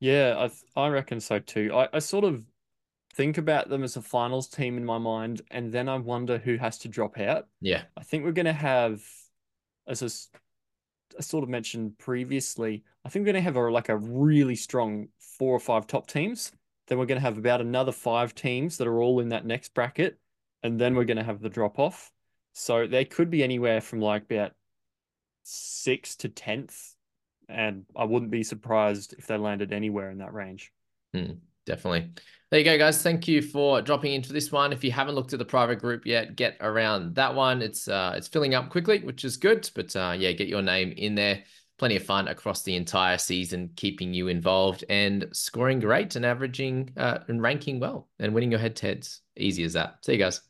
Yeah, 0.00 0.48
I 0.76 0.80
I 0.80 0.88
reckon 0.88 1.20
so 1.20 1.38
too. 1.38 1.70
I, 1.74 1.88
I 1.92 1.98
sort 1.98 2.24
of 2.24 2.42
think 3.14 3.38
about 3.38 3.68
them 3.68 3.82
as 3.82 3.96
a 3.96 4.02
finals 4.02 4.48
team 4.48 4.76
in 4.76 4.84
my 4.84 4.98
mind, 4.98 5.42
and 5.50 5.70
then 5.72 5.88
I 5.88 5.96
wonder 5.98 6.38
who 6.38 6.56
has 6.56 6.78
to 6.78 6.88
drop 6.88 7.18
out. 7.18 7.46
Yeah. 7.60 7.82
I 7.96 8.02
think 8.02 8.24
we're 8.24 8.32
going 8.32 8.46
to 8.46 8.52
have, 8.52 9.02
as 9.86 10.02
I, 10.02 11.18
I 11.18 11.22
sort 11.22 11.42
of 11.42 11.50
mentioned 11.50 11.98
previously, 11.98 12.84
I 13.04 13.08
think 13.08 13.22
we're 13.22 13.32
going 13.32 13.42
to 13.42 13.50
have 13.50 13.56
a, 13.56 13.70
like 13.70 13.88
a 13.88 13.96
really 13.96 14.56
strong 14.56 15.08
four 15.18 15.54
or 15.54 15.60
five 15.60 15.86
top 15.86 16.06
teams. 16.06 16.52
Then 16.86 16.98
we're 16.98 17.06
going 17.06 17.20
to 17.20 17.26
have 17.26 17.38
about 17.38 17.60
another 17.60 17.92
five 17.92 18.34
teams 18.34 18.78
that 18.78 18.88
are 18.88 19.00
all 19.00 19.20
in 19.20 19.28
that 19.30 19.46
next 19.46 19.74
bracket, 19.74 20.18
and 20.62 20.80
then 20.80 20.94
we're 20.94 21.04
going 21.04 21.16
to 21.16 21.24
have 21.24 21.40
the 21.40 21.50
drop 21.50 21.78
off. 21.78 22.10
So 22.52 22.86
they 22.86 23.04
could 23.04 23.30
be 23.30 23.42
anywhere 23.44 23.80
from 23.80 24.00
like 24.00 24.24
about 24.24 24.52
six 25.42 26.16
to 26.16 26.28
tenth, 26.28 26.94
and 27.50 27.84
I 27.96 28.04
wouldn't 28.04 28.30
be 28.30 28.42
surprised 28.42 29.14
if 29.18 29.26
they 29.26 29.36
landed 29.36 29.72
anywhere 29.72 30.10
in 30.10 30.18
that 30.18 30.32
range. 30.32 30.72
Hmm 31.14 31.32
definitely. 31.70 32.10
There 32.50 32.58
you 32.58 32.64
go, 32.64 32.76
guys. 32.76 33.00
Thank 33.00 33.28
you 33.28 33.42
for 33.42 33.80
dropping 33.80 34.12
into 34.12 34.32
this 34.32 34.50
one. 34.50 34.72
If 34.72 34.82
you 34.82 34.90
haven't 34.90 35.14
looked 35.14 35.32
at 35.32 35.38
the 35.38 35.44
private 35.44 35.78
group 35.78 36.04
yet, 36.04 36.34
get 36.34 36.56
around 36.60 37.14
that 37.14 37.34
one. 37.34 37.62
It's 37.62 37.86
uh, 37.86 38.14
it's 38.16 38.28
filling 38.28 38.54
up 38.54 38.70
quickly, 38.70 38.98
which 39.00 39.24
is 39.24 39.36
good. 39.36 39.70
But 39.74 39.94
uh, 39.94 40.14
yeah, 40.18 40.32
get 40.32 40.48
your 40.48 40.62
name 40.62 40.92
in 40.96 41.14
there. 41.14 41.44
plenty 41.78 41.96
of 41.96 42.02
fun 42.02 42.28
across 42.28 42.62
the 42.62 42.74
entire 42.74 43.18
season, 43.18 43.70
keeping 43.76 44.12
you 44.12 44.28
involved 44.28 44.84
and 44.88 45.28
scoring 45.32 45.78
great 45.78 46.16
and 46.16 46.26
averaging 46.26 46.90
uh, 46.96 47.18
and 47.28 47.40
ranking 47.40 47.78
well 47.78 48.08
and 48.18 48.34
winning 48.34 48.50
your 48.50 48.60
head 48.60 48.76
to 48.76 48.86
heads. 48.86 49.20
Easy 49.36 49.62
as 49.62 49.74
that. 49.74 50.04
See 50.04 50.12
you 50.12 50.18
guys. 50.18 50.49